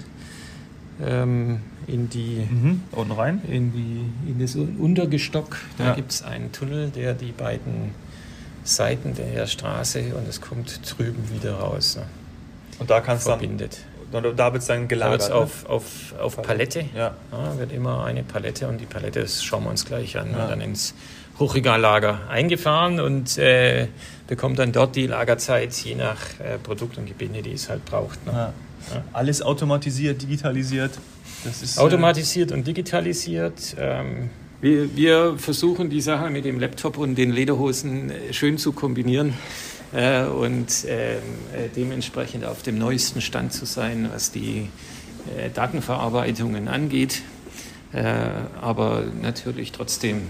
ähm, 1.05 1.61
in 1.93 2.09
die 2.09 2.47
Mhm. 2.51 2.83
Unten 2.93 3.13
rein. 3.13 3.43
in, 3.49 3.73
die, 3.73 4.31
in 4.31 4.39
das 4.41 4.55
Untergestock. 4.57 5.57
Da 5.79 5.85
Ja. 5.89 5.95
gibt 5.95 6.13
es 6.13 6.23
einen 6.23 6.53
Tunnel, 6.53 6.91
der 6.91 7.15
die 7.15 7.33
beiden 7.33 7.93
Seiten 8.65 9.15
der 9.15 9.47
Straße 9.47 10.15
und 10.15 10.29
es 10.29 10.41
kommt 10.41 10.81
drüben 10.99 11.31
wieder 11.35 11.55
raus, 11.55 11.97
ne, 11.97 12.03
Und 12.79 12.91
da 12.91 13.01
kannst 13.01 13.27
du 13.27 13.31
dann, 13.31 13.39
verbindet. 13.41 13.79
da, 14.13 14.21
da 14.21 14.53
wird 14.53 14.63
es 14.63 14.69
dann 14.69 14.83
Da 14.83 14.87
gelagert. 14.87 15.21
wird 15.23 15.31
ne? 15.31 15.37
auf, 15.37 15.67
auf, 15.69 15.85
auf 16.21 16.43
Palette, 16.43 16.85
Ja. 16.95 17.15
ja, 17.33 17.59
wird 17.59 17.73
immer 17.73 18.05
eine 18.05 18.23
Palette 18.23 18.69
und 18.69 18.79
die 18.81 18.87
Palette, 18.87 19.21
das 19.23 19.43
schauen 19.43 19.65
wir 19.65 19.71
uns 19.71 19.85
gleich 19.87 20.19
an, 20.19 20.31
Ja. 20.33 20.47
dann 20.47 20.61
ins 20.61 20.95
Hochregallager 21.39 22.21
eingefahren 22.29 23.01
und 23.01 23.39
äh, 23.39 23.89
bekommt 24.31 24.61
dann 24.61 24.71
dort 24.71 24.95
die 24.95 25.09
Lagerzeit 25.09 25.75
je 25.75 25.97
nach 25.97 26.19
äh, 26.39 26.57
Produkt 26.63 26.97
und 26.99 27.07
Gebinde, 27.07 27.43
die 27.43 27.53
es 27.53 27.69
halt 27.69 27.85
braucht. 27.85 28.25
Ne. 28.25 28.33
Ja. 28.33 28.53
Alles 29.13 29.43
automatisiert, 29.43 30.23
digitalisiert. 30.23 30.93
Das 31.43 31.63
ist, 31.63 31.77
äh, 31.77 31.81
Automatisiert 31.81 32.53
und 32.53 32.65
digitalisiert. 32.65 33.75
Ähm, 33.77 34.31
wir, 34.61 34.95
wir 34.95 35.35
versuchen 35.37 35.91
die 35.91 36.01
Sache 36.01 36.31
mit 36.31 36.45
dem 36.45 36.61
Laptop 36.61 36.97
und 36.97 37.17
den 37.17 37.33
Lederhosen 37.33 38.11
äh, 38.11 38.33
schön 38.33 38.57
zu 38.57 38.71
kombinieren 38.71 39.35
äh, 39.93 40.23
und 40.23 40.69
ähm, 40.87 41.19
äh, 41.53 41.69
dementsprechend 41.75 42.45
auf 42.45 42.63
dem 42.63 42.79
neuesten 42.79 43.21
Stand 43.21 43.53
zu 43.53 43.67
sein, 43.67 44.11
was 44.13 44.31
die 44.31 44.69
äh, 45.37 45.51
Datenverarbeitungen 45.53 46.69
angeht. 46.69 47.23
Äh, 47.93 48.05
aber 48.61 49.03
natürlich 49.21 49.73
trotzdem 49.73 50.19
äh, 50.19 50.23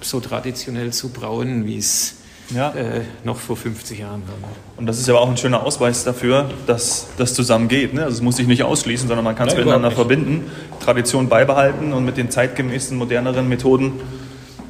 so 0.00 0.18
traditionell 0.18 0.92
zu 0.92 1.10
brauen, 1.10 1.66
wie 1.66 1.78
es 1.78 2.16
Ja. 2.54 2.70
äh, 2.70 3.02
noch 3.24 3.36
vor 3.38 3.56
50 3.56 3.98
Jahren 3.98 4.22
war. 4.26 4.34
Und 4.76 4.86
das 4.86 4.98
ist 4.98 5.08
aber 5.08 5.20
auch 5.20 5.28
ein 5.28 5.36
schöner 5.36 5.64
Ausweis 5.64 6.04
dafür, 6.04 6.50
dass 6.66 7.08
das 7.16 7.34
zusammen 7.34 7.68
geht. 7.68 7.94
Ne? 7.94 8.04
Also 8.04 8.16
es 8.16 8.22
muss 8.22 8.36
sich 8.36 8.46
nicht 8.46 8.62
ausschließen, 8.62 9.08
sondern 9.08 9.24
man 9.24 9.34
kann 9.34 9.48
es 9.48 9.54
miteinander 9.54 9.88
überhaupt 9.88 9.96
verbinden, 9.96 10.50
Tradition 10.80 11.28
beibehalten 11.28 11.92
und 11.92 12.04
mit 12.04 12.16
den 12.16 12.30
zeitgemäßen, 12.30 12.96
moderneren 12.96 13.48
Methoden 13.48 14.00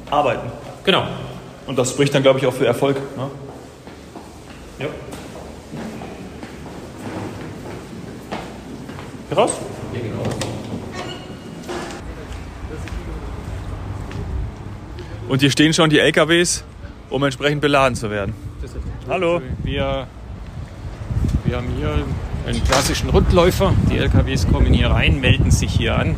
arbeiten. 0.09 0.51
Genau. 0.83 1.07
Und 1.65 1.77
das 1.77 1.91
spricht 1.91 2.13
dann, 2.13 2.23
glaube 2.23 2.39
ich, 2.39 2.45
auch 2.45 2.53
für 2.53 2.65
Erfolg. 2.65 2.97
Ne? 3.17 3.29
Ja. 4.79 4.87
Hier 9.29 9.37
raus? 9.37 9.51
Und 15.29 15.39
hier 15.39 15.49
stehen 15.49 15.73
schon 15.73 15.89
die 15.89 15.97
LKWs, 15.99 16.63
um 17.13 17.23
entsprechend 17.23 17.61
beladen 17.61 17.95
zu 17.95 18.09
werden. 18.09 18.33
Hallo. 19.07 19.39
Wir, 19.63 20.07
wir 21.45 21.57
haben 21.57 21.67
hier 21.77 21.93
einen 22.47 22.63
klassischen 22.63 23.09
Rundläufer. 23.09 23.71
Die 23.91 23.97
LKWs 23.97 24.47
kommen 24.47 24.73
hier 24.73 24.89
rein, 24.89 25.21
melden 25.21 25.51
sich 25.51 25.71
hier 25.71 25.95
an, 25.95 26.15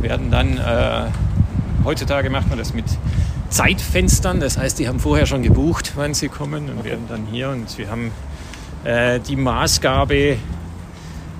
werden 0.00 0.30
dann, 0.30 0.56
äh, 0.56 1.10
heutzutage 1.84 2.30
macht 2.30 2.48
man 2.48 2.58
das 2.58 2.72
mit 2.74 2.84
Zeitfenstern, 3.50 4.38
das 4.38 4.56
heißt, 4.56 4.78
die 4.78 4.86
haben 4.86 5.00
vorher 5.00 5.26
schon 5.26 5.42
gebucht, 5.42 5.92
wann 5.96 6.14
sie 6.14 6.28
kommen 6.28 6.68
und 6.68 6.84
werden 6.84 7.06
dann 7.08 7.26
hier 7.30 7.50
und 7.50 7.76
wir 7.76 7.90
haben 7.90 8.12
äh, 8.84 9.18
die 9.18 9.36
Maßgabe, 9.36 10.36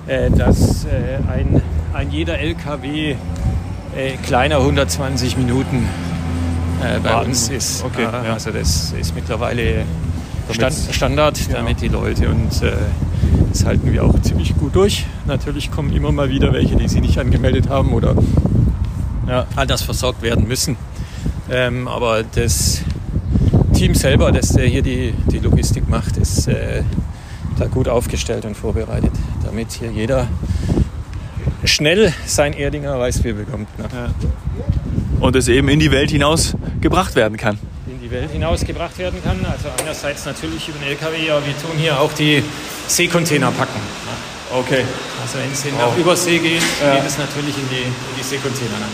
äh, 0.07 0.31
dass 0.31 0.83
äh, 0.83 1.19
ein, 1.31 1.61
ein 1.93 2.11
jeder 2.11 2.39
LKW 2.39 3.15
äh, 3.95 4.17
kleiner 4.25 4.57
120 4.57 5.37
Minuten 5.37 5.87
äh, 6.83 6.99
bei 6.99 7.09
Warten. 7.09 7.29
uns 7.29 7.49
ist. 7.49 7.83
Okay, 7.83 8.03
Äh, 8.03 8.27
ja. 8.27 8.33
Also 8.33 8.51
das 8.51 8.93
ist 8.99 9.15
mittlerweile 9.15 9.83
Stand, 10.51 10.75
Standard, 10.91 11.39
damit 11.51 11.81
die 11.81 11.87
Leute 11.87 12.29
und 12.29 12.61
äh, 12.61 12.71
das 13.51 13.65
halten 13.65 13.91
wir 13.91 14.03
auch 14.03 14.19
ziemlich 14.21 14.55
gut 14.57 14.75
durch. 14.75 15.05
Natürlich 15.25 15.71
kommen 15.71 15.91
immer 15.93 16.11
mal 16.11 16.29
wieder 16.29 16.53
welche, 16.53 16.75
die 16.75 16.87
sie 16.87 17.01
nicht 17.01 17.17
angemeldet 17.17 17.69
haben 17.69 17.93
oder 17.93 18.15
Ja. 19.27 19.47
anders 19.55 19.81
versorgt 19.81 20.21
werden 20.21 20.47
müssen. 20.47 20.77
Ähm, 21.49 21.87
aber 21.87 22.23
das 22.23 22.81
Team 23.73 23.95
selber, 23.95 24.31
das 24.31 24.55
äh, 24.55 24.69
hier 24.69 24.81
die, 24.81 25.13
die 25.31 25.39
Logistik 25.39 25.87
macht, 25.89 26.17
ist 26.17 26.47
äh, 26.47 26.83
da 27.57 27.65
gut 27.67 27.87
aufgestellt 27.87 28.45
und 28.45 28.55
vorbereitet, 28.55 29.11
damit 29.43 29.71
hier 29.71 29.91
jeder 29.91 30.27
schnell 31.63 32.13
sein 32.25 32.53
Erdinger 32.53 32.99
Weißbier 32.99 33.33
bekommt. 33.33 33.67
Ne? 33.79 33.85
Und 35.25 35.35
es 35.35 35.47
eben 35.47 35.69
in 35.69 35.79
die 35.79 35.89
Welt 35.89 36.11
hinaus 36.11 36.53
gebracht 36.81 37.15
werden 37.15 37.35
kann. 37.35 37.57
in 37.87 37.99
die 37.99 38.11
Welt 38.11 38.29
hinausgebracht 38.31 38.95
werden 38.99 39.19
kann. 39.23 39.43
Also 39.43 39.69
einerseits 39.81 40.23
natürlich 40.25 40.67
über 40.69 40.77
den 40.77 40.89
LKW, 40.89 41.31
aber 41.31 41.43
wir 41.43 41.53
tun 41.57 41.71
hier 41.79 41.99
auch 41.99 42.13
die 42.13 42.43
Seekontainer 42.87 43.49
packen. 43.49 43.79
ne? 43.79 44.59
Okay. 44.59 44.83
Also 45.23 45.39
wenn 45.39 45.51
es 45.51 45.65
Wow. 45.65 45.89
nach 45.89 45.97
Übersee 45.97 46.37
geht, 46.37 46.61
Ja. 46.79 46.93
geht 46.97 47.07
es 47.07 47.17
natürlich 47.17 47.57
in 47.57 47.67
die, 47.71 47.81
in 47.81 48.15
die 48.19 48.23
Seekontainer. 48.23 48.77
Ne? 48.77 48.85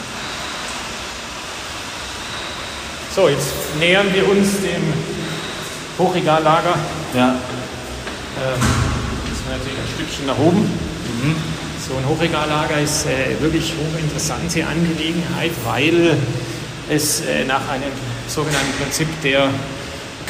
So, 3.14 3.28
jetzt 3.28 3.48
nähern 3.78 4.08
wir 4.14 4.30
uns 4.30 4.62
dem 4.62 4.84
Hochregallager. 6.00 6.76
Ja. 7.14 7.28
Ähm, 7.28 8.62
das 9.28 9.38
ist 9.38 9.50
natürlich 9.52 9.80
ein 9.80 9.90
Stückchen 9.96 10.26
nach 10.28 10.38
oben. 10.38 10.62
Mhm. 10.62 11.36
So 11.88 11.96
ein 11.98 12.08
Hochregallager 12.08 12.80
ist 12.80 13.08
äh, 13.08 13.42
wirklich 13.42 13.74
hochinteressante 13.74 14.68
Angelegenheit, 14.68 15.50
weil 15.66 16.16
es 16.92 17.22
äh, 17.22 17.44
nach 17.44 17.68
einem 17.70 17.92
sogenannten 18.28 18.72
Prinzip 18.80 19.08
der 19.24 19.50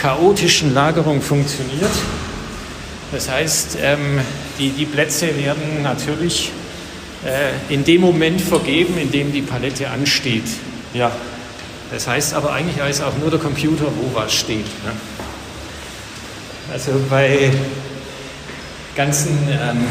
chaotischen 0.01 0.73
Lagerung 0.73 1.21
funktioniert. 1.21 1.91
Das 3.11 3.29
heißt, 3.29 3.77
ähm, 3.81 4.21
die, 4.59 4.69
die 4.69 4.85
Plätze 4.85 5.37
werden 5.37 5.83
natürlich 5.83 6.53
äh, 7.25 7.73
in 7.73 7.83
dem 7.83 7.99
Moment 7.99 8.39
vergeben, 8.39 8.97
in 8.97 9.11
dem 9.11 9.33
die 9.33 9.41
Palette 9.41 9.89
ansteht. 9.89 10.47
Ja. 10.93 11.11
Das 11.91 12.07
heißt 12.07 12.33
aber 12.33 12.53
eigentlich 12.53 12.79
weiß 12.79 13.01
auch 13.01 13.17
nur 13.19 13.29
der 13.29 13.39
Computer, 13.39 13.87
wo 13.87 14.17
was 14.17 14.33
steht. 14.33 14.65
Ne? 14.85 14.93
Also 16.71 16.93
bei 17.09 17.51
ganzen 18.95 19.37
ähm, 19.49 19.85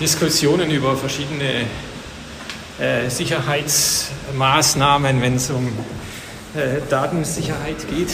Diskussionen 0.00 0.70
über 0.70 0.96
verschiedene 0.96 1.66
äh, 2.78 3.08
Sicherheitsmaßnahmen, 3.08 5.20
wenn 5.20 5.34
es 5.36 5.50
um 5.50 5.66
äh, 6.54 6.80
Datensicherheit 6.88 7.88
geht, 7.88 8.10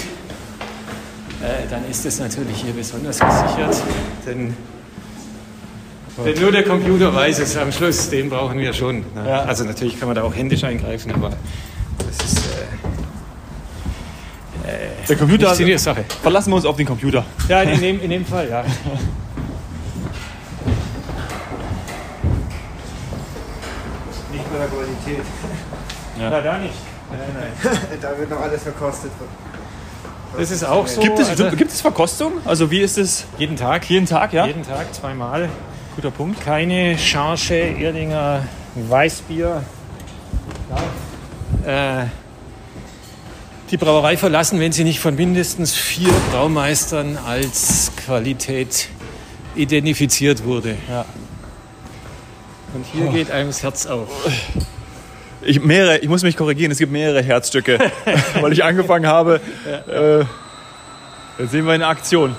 äh, 1.42 1.68
dann 1.68 1.88
ist 1.90 2.06
es 2.06 2.18
natürlich 2.20 2.62
hier 2.62 2.72
besonders 2.72 3.18
gesichert, 3.18 3.76
denn, 4.26 4.56
denn 6.24 6.40
nur 6.40 6.52
der 6.52 6.64
Computer 6.64 7.14
weiß 7.14 7.40
es 7.40 7.54
am 7.56 7.70
Schluss, 7.70 8.08
den 8.08 8.30
brauchen 8.30 8.58
wir 8.58 8.72
schon. 8.72 9.00
Ne? 9.14 9.28
Ja. 9.28 9.42
Also 9.42 9.64
natürlich 9.64 9.98
kann 9.98 10.08
man 10.08 10.16
da 10.16 10.22
auch 10.22 10.34
händisch 10.34 10.64
eingreifen, 10.64 11.12
aber 11.12 11.30
das 11.98 12.16
ist 12.32 12.38
äh, 14.66 14.88
Der 15.08 15.16
Computer. 15.16 15.54
Sache. 15.78 16.04
Verlassen 16.22 16.50
wir 16.50 16.56
uns 16.56 16.64
auf 16.64 16.76
den 16.76 16.86
Computer. 16.86 17.24
Ja, 17.48 17.62
in 17.62 17.80
dem, 17.80 18.00
in 18.00 18.10
dem 18.10 18.24
Fall, 18.24 18.48
ja. 18.48 18.64
Nicht 24.32 24.50
bei 24.50 24.58
der 24.58 24.68
Qualität. 25.04 25.24
Ja. 26.18 26.30
Na, 26.30 26.40
da 26.40 26.58
nicht. 26.58 26.74
Nein, 27.10 27.20
nein. 27.34 27.78
da 28.00 28.18
wird 28.18 28.30
noch 28.30 28.40
alles 28.40 28.62
verkostet. 28.62 29.10
Das 30.36 30.50
ist 30.50 30.64
auch 30.64 30.86
so. 30.86 31.00
Gibt 31.00 31.18
es, 31.18 31.28
also 31.28 31.48
gibt 31.50 31.70
es 31.70 31.80
Verkostung? 31.80 32.32
Also 32.44 32.70
wie 32.70 32.80
ist 32.80 32.98
es? 32.98 33.24
jeden 33.38 33.56
Tag. 33.56 33.88
Jeden 33.88 34.06
Tag, 34.06 34.32
ja? 34.32 34.46
Jeden 34.46 34.64
Tag, 34.64 34.92
zweimal. 34.92 35.48
Guter 35.94 36.10
Punkt. 36.10 36.40
Keine 36.40 36.98
Charge 36.98 37.54
Erdinger 37.54 38.42
Weißbier. 38.74 39.62
Ja. 41.64 42.02
Äh, 42.02 42.06
die 43.70 43.76
Brauerei 43.76 44.16
verlassen, 44.16 44.58
wenn 44.58 44.72
sie 44.72 44.84
nicht 44.84 44.98
von 44.98 45.14
mindestens 45.14 45.72
vier 45.72 46.12
Braumeistern 46.32 47.16
als 47.16 47.92
Qualität 48.04 48.88
identifiziert 49.54 50.44
wurde. 50.44 50.76
Ja. 50.88 51.04
Und 52.74 52.84
hier 52.92 53.06
geht 53.06 53.30
einem 53.30 53.48
das 53.48 53.62
Herz 53.62 53.86
auf. 53.86 54.08
Ich, 55.46 55.60
mehrere, 55.62 55.98
ich 55.98 56.08
muss 56.08 56.22
mich 56.22 56.36
korrigieren, 56.36 56.72
es 56.72 56.78
gibt 56.78 56.92
mehrere 56.92 57.22
Herzstücke, 57.22 57.78
weil 58.40 58.52
ich 58.52 58.64
angefangen 58.64 59.06
habe. 59.06 59.40
Äh, 59.88 60.20
jetzt 61.42 61.52
sehen 61.52 61.66
wir 61.66 61.74
in 61.74 61.82
Aktion. 61.82 62.34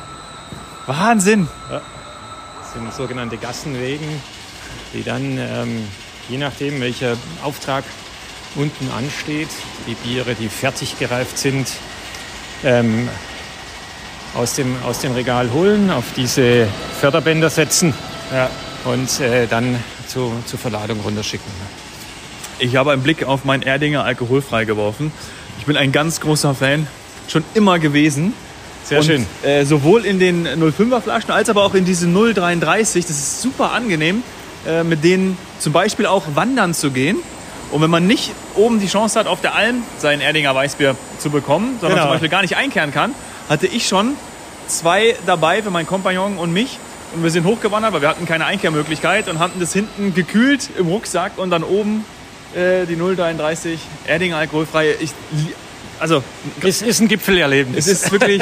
Wahnsinn! 0.88 1.48
Das 1.70 2.74
sind 2.74 2.94
sogenannte 2.94 3.38
Gassenwegen, 3.38 4.08
die 4.94 5.04
dann, 5.04 5.38
ähm, 5.38 5.88
je 6.30 6.38
nachdem 6.38 6.82
welcher 6.82 7.16
Auftrag 7.44 7.84
unten 8.56 8.90
ansteht, 8.98 9.50
die 9.88 9.96
Biere, 9.96 10.36
die 10.36 10.48
fertig 10.50 10.98
gereift 11.00 11.38
sind, 11.38 11.68
ähm, 12.64 13.10
aus, 14.36 14.56
dem, 14.56 14.76
aus 14.84 15.00
dem 15.00 15.14
Regal 15.14 15.52
holen, 15.54 15.90
auf 15.92 16.06
diese 16.16 16.68
Förderbänder 17.00 17.50
setzen 17.50 17.94
Ja. 18.34 18.50
und 18.86 19.20
äh, 19.20 19.48
dann 19.48 19.82
zu, 20.08 20.34
zur 20.46 20.60
Verladung 20.60 21.00
runterschicken. 21.02 21.52
Ich 22.60 22.76
habe 22.76 22.92
einen 22.92 23.04
Blick 23.04 23.24
auf 23.26 23.44
mein 23.46 23.62
Erdinger 23.62 24.04
alkoholfrei 24.04 24.66
geworfen. 24.66 25.12
Ich 25.60 25.66
bin 25.66 25.76
ein 25.78 25.92
ganz 25.92 26.22
großer 26.22 26.54
Fan, 26.56 26.88
schon 27.28 27.44
immer 27.54 27.80
gewesen. 27.80 28.34
Sehr 28.84 29.00
Und, 29.00 29.06
schön. 29.06 29.26
Äh, 29.44 29.66
sowohl 29.66 30.06
in 30.06 30.20
den 30.20 30.48
05er 30.48 31.02
Flaschen 31.02 31.32
als 31.32 31.50
aber 31.50 31.64
auch 31.64 31.74
in 31.74 31.86
diese 31.86 32.08
033. 32.08 33.06
Das 33.06 33.18
ist 33.18 33.42
super 33.42 33.72
angenehm, 33.74 34.24
äh, 34.68 34.84
mit 34.84 35.04
denen 35.04 35.38
zum 35.60 35.74
Beispiel 35.74 36.06
auch 36.06 36.24
wandern 36.36 36.74
zu 36.74 36.92
gehen. 36.92 37.18
Und 37.72 37.82
wenn 37.82 37.90
man 37.90 38.06
nicht 38.08 38.32
oben 38.56 38.80
die 38.80 38.88
Chance 38.88 39.20
hat, 39.20 39.28
auf 39.28 39.42
der 39.42 39.56
Alm 39.56 39.84
sein 39.98 40.22
Erdinger 40.22 40.54
Weißbier 40.54 40.96
zu 41.18 41.32
bekommen, 41.32 41.78
sondern 41.82 41.98
Genau. 41.98 42.04
zum 42.04 42.12
Beispiel 42.14 42.30
gar 42.30 42.42
nicht 42.44 42.56
einkehren 42.56 42.92
kann, 42.94 43.14
hatte 43.50 43.66
ich 43.68 43.88
schon 43.88 44.14
zwei 44.68 45.16
dabei 45.26 45.62
für 45.64 45.72
meinen 45.72 45.88
Kompagnon 45.88 46.38
und 46.38 46.54
mich. 46.54 46.78
Und 47.16 47.24
wir 47.24 47.32
sind 47.32 47.46
hochgewandert, 47.46 47.92
weil 47.94 48.02
wir 48.02 48.10
hatten 48.10 48.26
keine 48.26 48.46
Einkehrmöglichkeit 48.46 49.28
und 49.30 49.40
hatten 49.40 49.60
das 49.60 49.74
hinten 49.74 50.14
gekühlt 50.14 50.70
im 50.78 50.88
Rucksack 50.88 51.34
und 51.38 51.50
dann 51.50 51.64
oben 51.64 52.06
äh, 52.56 52.86
die 52.86 52.96
033 52.96 53.80
Erdinger 54.08 54.38
alkoholfreie. 54.38 54.94
Ich, 55.00 55.12
also 56.00 56.24
Es 56.62 56.82
ist 56.82 57.00
ein 57.00 57.08
Gipfelerlebnis. 57.08 57.88
es 57.88 58.04
ist 58.04 58.12
wirklich 58.12 58.42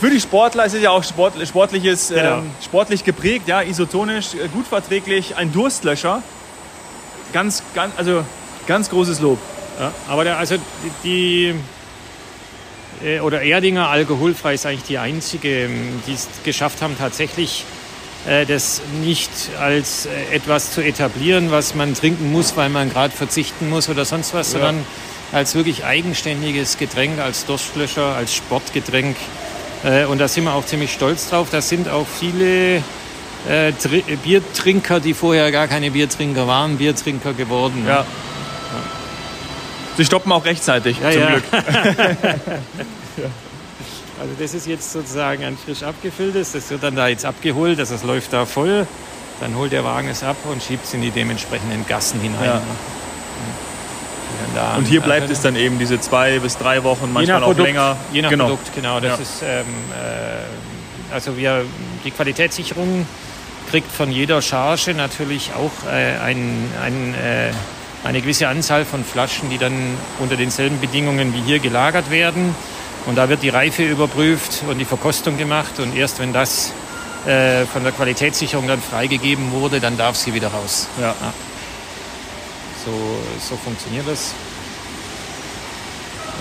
für 0.00 0.10
die 0.10 0.20
Sportler, 0.20 0.64
es 0.66 0.74
ist 0.74 0.82
ja 0.82 0.90
auch 0.90 1.04
Sport, 1.04 1.34
sportliches, 1.46 2.08
Genau. 2.08 2.38
ähm, 2.38 2.50
sportlich 2.64 3.04
geprägt, 3.04 3.46
ja, 3.48 3.62
isotonisch, 3.62 4.34
äh, 4.34 4.48
gut 4.48 4.66
verträglich, 4.66 5.36
ein 5.36 5.52
Durstlöscher. 5.52 6.22
Ganz, 7.32 7.62
ganz, 7.74 7.92
also 7.96 8.24
ganz 8.66 8.88
großes 8.90 9.20
Lob. 9.20 9.38
Ja, 9.78 9.92
aber 10.08 10.24
der, 10.24 10.38
also 10.38 10.56
die, 11.04 11.54
äh, 13.04 13.20
oder 13.20 13.42
Erdinger 13.42 13.88
alkoholfrei 13.88 14.54
ist 14.54 14.64
eigentlich 14.66 14.84
die 14.84 14.98
einzige, 14.98 15.64
ähm, 15.64 16.02
die 16.06 16.14
es 16.14 16.28
geschafft 16.44 16.80
haben, 16.82 16.96
tatsächlich 16.98 17.64
das 18.46 18.80
nicht 19.02 19.30
als 19.60 20.06
äh, 20.06 20.34
etwas 20.34 20.72
zu 20.72 20.80
etablieren, 20.80 21.50
was 21.50 21.74
man 21.74 21.94
trinken 21.94 22.32
muss, 22.32 22.56
weil 22.56 22.68
man 22.70 22.90
gerade 22.90 23.14
verzichten 23.14 23.68
muss 23.70 23.88
oder 23.88 24.04
sonst 24.04 24.34
was, 24.34 24.52
Ja. 24.52 24.58
sondern 24.58 24.84
als 25.32 25.54
wirklich 25.54 25.84
eigenständiges 25.84 26.76
Getränk, 26.78 27.18
als 27.20 27.46
Durstlöscher, 27.46 28.14
als 28.16 28.34
Sportgetränk. 28.34 29.16
Äh, 29.84 30.04
Und 30.06 30.18
da 30.18 30.28
sind 30.28 30.44
wir 30.44 30.54
auch 30.54 30.64
ziemlich 30.66 30.92
stolz 30.92 31.28
drauf. 31.30 31.48
Da 31.50 31.60
sind 31.60 31.88
auch 31.88 32.06
viele 32.06 32.76
äh, 33.48 33.72
Tri 33.80 34.02
Biertrinker, 34.24 34.98
die 35.00 35.14
vorher 35.14 35.52
gar 35.52 35.68
keine 35.68 35.90
Biertrinker 35.90 36.46
waren, 36.48 36.76
Biertrinker 36.78 37.32
geworden. 37.32 37.84
ne? 37.84 37.90
Ja. 37.90 38.04
Sie 39.96 40.04
stoppen 40.04 40.30
auch 40.32 40.44
rechtzeitig, 40.44 40.96
Ja, 41.02 41.10
zum 41.10 41.20
ja. 41.20 41.28
Glück. 41.30 41.44
Also 44.20 44.32
das 44.38 44.54
ist 44.54 44.66
jetzt 44.66 44.92
sozusagen 44.92 45.44
ein 45.44 45.58
frisch 45.58 45.82
abgefülltes, 45.82 46.52
das 46.52 46.70
wird 46.70 46.82
dann 46.82 46.96
da 46.96 47.08
jetzt 47.08 47.24
abgeholt, 47.24 47.78
also 47.78 47.94
es 47.94 48.02
läuft 48.02 48.32
da 48.32 48.46
voll, 48.46 48.86
dann 49.40 49.54
holt 49.56 49.72
der 49.72 49.84
Wagen 49.84 50.08
es 50.08 50.22
ab 50.22 50.36
und 50.50 50.62
schiebt 50.62 50.84
es 50.86 50.94
in 50.94 51.02
die 51.02 51.10
dementsprechenden 51.10 51.86
Gassen 51.86 52.20
hinein. 52.20 52.44
Ja. 52.44 52.62
Und 54.76 54.86
hier 54.86 55.02
bleibt 55.02 55.30
es 55.30 55.42
dann 55.42 55.54
eben 55.54 55.78
diese 55.78 56.00
zwei 56.00 56.38
bis 56.38 56.56
drei 56.56 56.82
Wochen, 56.82 57.12
manchmal 57.12 57.42
auch 57.42 57.48
Produkt, 57.48 57.66
länger. 57.66 57.96
Je 58.12 58.22
nach 58.22 58.30
genau. 58.30 58.44
Produkt, 58.46 58.74
genau. 58.74 59.00
Das 59.00 59.18
Ja. 59.18 59.22
ist, 59.22 59.42
ähm, 59.42 59.66
äh, 59.92 61.14
also 61.14 61.36
wir, 61.36 61.64
die 62.04 62.10
Qualitätssicherung 62.10 63.06
kriegt 63.70 63.90
von 63.92 64.10
jeder 64.10 64.40
Charge 64.40 64.94
natürlich 64.94 65.50
auch 65.54 65.86
äh, 65.90 66.16
ein, 66.18 66.70
ein, 66.82 67.14
äh, 67.14 67.50
eine 68.04 68.20
gewisse 68.20 68.48
Anzahl 68.48 68.84
von 68.84 69.04
Flaschen, 69.04 69.50
die 69.50 69.58
dann 69.58 69.74
unter 70.20 70.36
denselben 70.36 70.80
Bedingungen 70.80 71.34
wie 71.34 71.40
hier 71.40 71.58
gelagert 71.58 72.10
werden. 72.10 72.54
Und 73.06 73.14
da 73.14 73.28
wird 73.28 73.42
die 73.42 73.48
Reife 73.48 73.84
überprüft 73.84 74.64
und 74.68 74.78
die 74.78 74.84
Verkostung 74.84 75.38
gemacht. 75.38 75.78
Und 75.78 75.96
erst 75.96 76.18
wenn 76.18 76.32
das 76.32 76.72
äh, 77.24 77.64
von 77.66 77.84
der 77.84 77.92
Qualitätssicherung 77.92 78.66
dann 78.66 78.82
freigegeben 78.82 79.52
wurde, 79.52 79.80
dann 79.80 79.96
darf 79.96 80.16
sie 80.16 80.34
wieder 80.34 80.48
raus. 80.48 80.88
Ja. 81.00 81.14
So, 82.84 82.92
so 83.40 83.56
funktioniert 83.56 84.06
das. 84.08 84.34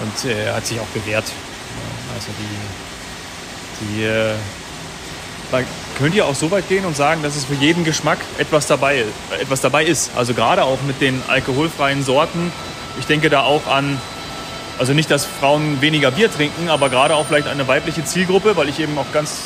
Und 0.02 0.30
äh, 0.30 0.52
hat 0.52 0.66
sich 0.66 0.80
auch 0.80 0.88
bewährt. 0.88 1.26
Ja, 1.26 2.16
Also 2.16 2.28
die, 2.40 3.98
die 3.98 4.04
äh, 4.04 4.34
Man 5.52 5.66
könnte 5.98 6.18
ja 6.18 6.26
auch 6.26 6.36
so 6.36 6.50
weit 6.52 6.68
gehen 6.68 6.86
und 6.86 6.96
sagen, 6.98 7.22
dass 7.24 7.36
es 7.36 7.46
für 7.46 7.54
jeden 7.54 7.84
Geschmack 7.84 8.18
etwas 8.38 8.66
dabei, 8.68 8.98
äh, 8.98 9.42
etwas 9.42 9.62
dabei 9.62 9.86
ist. 9.86 10.12
Also 10.16 10.34
gerade 10.34 10.64
auch 10.64 10.82
mit 10.82 11.00
den 11.00 11.22
alkoholfreien 11.28 12.04
Sorten. 12.04 12.52
Ich 13.00 13.06
denke 13.06 13.30
da 13.30 13.42
auch 13.42 13.68
an, 13.68 14.02
also 14.78 14.94
nicht, 14.94 15.10
dass 15.10 15.26
Frauen 15.26 15.82
weniger 15.82 16.12
Bier 16.12 16.32
trinken, 16.32 16.70
aber 16.70 16.90
gerade 16.90 17.16
auch 17.16 17.26
vielleicht 17.28 17.48
eine 17.48 17.68
weibliche 17.68 18.04
Zielgruppe, 18.04 18.58
weil 18.58 18.70
ich 18.70 18.80
eben 18.80 18.98
auch 18.98 19.12
ganz, 19.14 19.44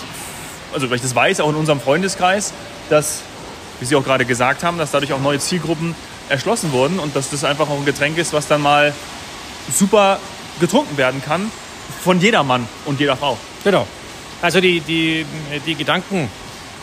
also 0.74 0.90
weil 0.90 0.96
ich 0.96 1.02
das 1.02 1.16
weiß, 1.16 1.40
auch 1.42 1.50
in 1.50 1.56
unserem 1.56 1.80
Freundeskreis, 1.80 2.54
dass, 2.90 3.22
wie 3.80 3.86
Sie 3.86 3.96
auch 3.96 4.04
gerade 4.04 4.26
gesagt 4.26 4.64
haben, 4.64 4.78
dass 4.78 4.92
dadurch 4.92 5.14
auch 5.14 5.22
neue 5.22 5.40
Zielgruppen 5.40 5.96
erschlossen 6.30 6.72
wurden 6.72 7.00
und 7.00 7.16
dass 7.16 7.30
das 7.30 7.44
einfach 7.44 7.70
auch 7.70 7.78
ein 7.78 7.86
Getränk 7.86 8.18
ist, 8.18 8.34
was 8.34 8.48
dann 8.48 8.62
mal 8.62 8.94
super 9.72 10.20
getrunken 10.60 10.98
werden 10.98 11.22
kann 11.24 11.52
von 12.04 12.20
jedermann 12.20 12.68
und 12.86 13.00
jeder 13.00 13.16
Frau. 13.16 13.38
Genau. 13.64 13.88
Also 14.42 14.62
die, 14.62 14.80
die, 14.80 15.26
die 15.66 15.76
Gedanken, 15.76 16.30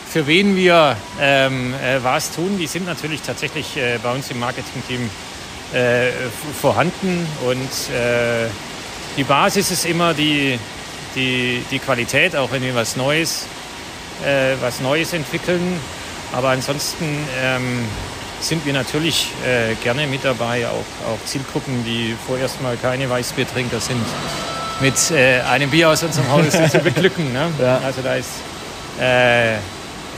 für 0.09 0.27
wen 0.27 0.55
wir 0.55 0.95
ähm, 1.19 1.73
äh, 1.73 2.03
was 2.03 2.31
tun, 2.31 2.57
die 2.57 2.67
sind 2.67 2.85
natürlich 2.85 3.21
tatsächlich 3.21 3.75
äh, 3.77 3.99
bei 4.01 4.13
uns 4.13 4.29
im 4.31 4.39
Marketingteam 4.39 5.09
äh, 5.73 6.11
vorhanden. 6.61 7.27
Und 7.45 7.93
äh, 7.93 8.47
die 9.17 9.23
Basis 9.23 9.71
ist 9.71 9.85
immer 9.85 10.13
die, 10.13 10.59
die, 11.15 11.63
die 11.71 11.79
Qualität, 11.79 12.35
auch 12.35 12.51
wenn 12.51 12.61
wir 12.61 12.75
was 12.75 12.95
Neues, 12.95 13.45
äh, 14.23 14.55
was 14.61 14.79
Neues 14.81 15.13
entwickeln. 15.13 15.79
Aber 16.33 16.49
ansonsten 16.49 17.05
ähm, 17.41 17.85
sind 18.39 18.65
wir 18.65 18.73
natürlich 18.73 19.31
äh, 19.45 19.75
gerne 19.83 20.07
mit 20.07 20.23
dabei, 20.23 20.67
auch, 20.67 21.09
auch 21.09 21.25
Zielgruppen, 21.25 21.83
die 21.83 22.15
vorerst 22.27 22.61
mal 22.61 22.77
keine 22.77 23.09
Weißbiertrinker 23.09 23.79
sind, 23.79 24.05
mit 24.81 25.11
äh, 25.11 25.41
einem 25.41 25.69
Bier 25.69 25.89
aus 25.89 26.03
unserem 26.03 26.29
Haus 26.29 26.51
zu 26.71 26.79
beglücken. 26.79 27.33
Ne? 27.33 27.49
Ja. 27.59 27.79
Also 27.83 28.01
da 28.01 28.15
ist, 28.15 28.29
äh, 28.99 29.55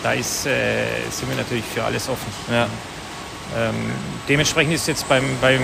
da 0.03 0.13
ist, 0.13 0.43
sind 0.43 1.29
wir 1.29 1.35
natürlich 1.37 1.65
für 1.65 1.83
alles 1.83 2.07
offen. 2.09 2.31
Ja. 2.51 2.67
Ähm, 3.57 3.75
dementsprechend 4.27 4.73
ist 4.73 4.87
jetzt 4.87 5.09
beim, 5.09 5.23
beim 5.41 5.61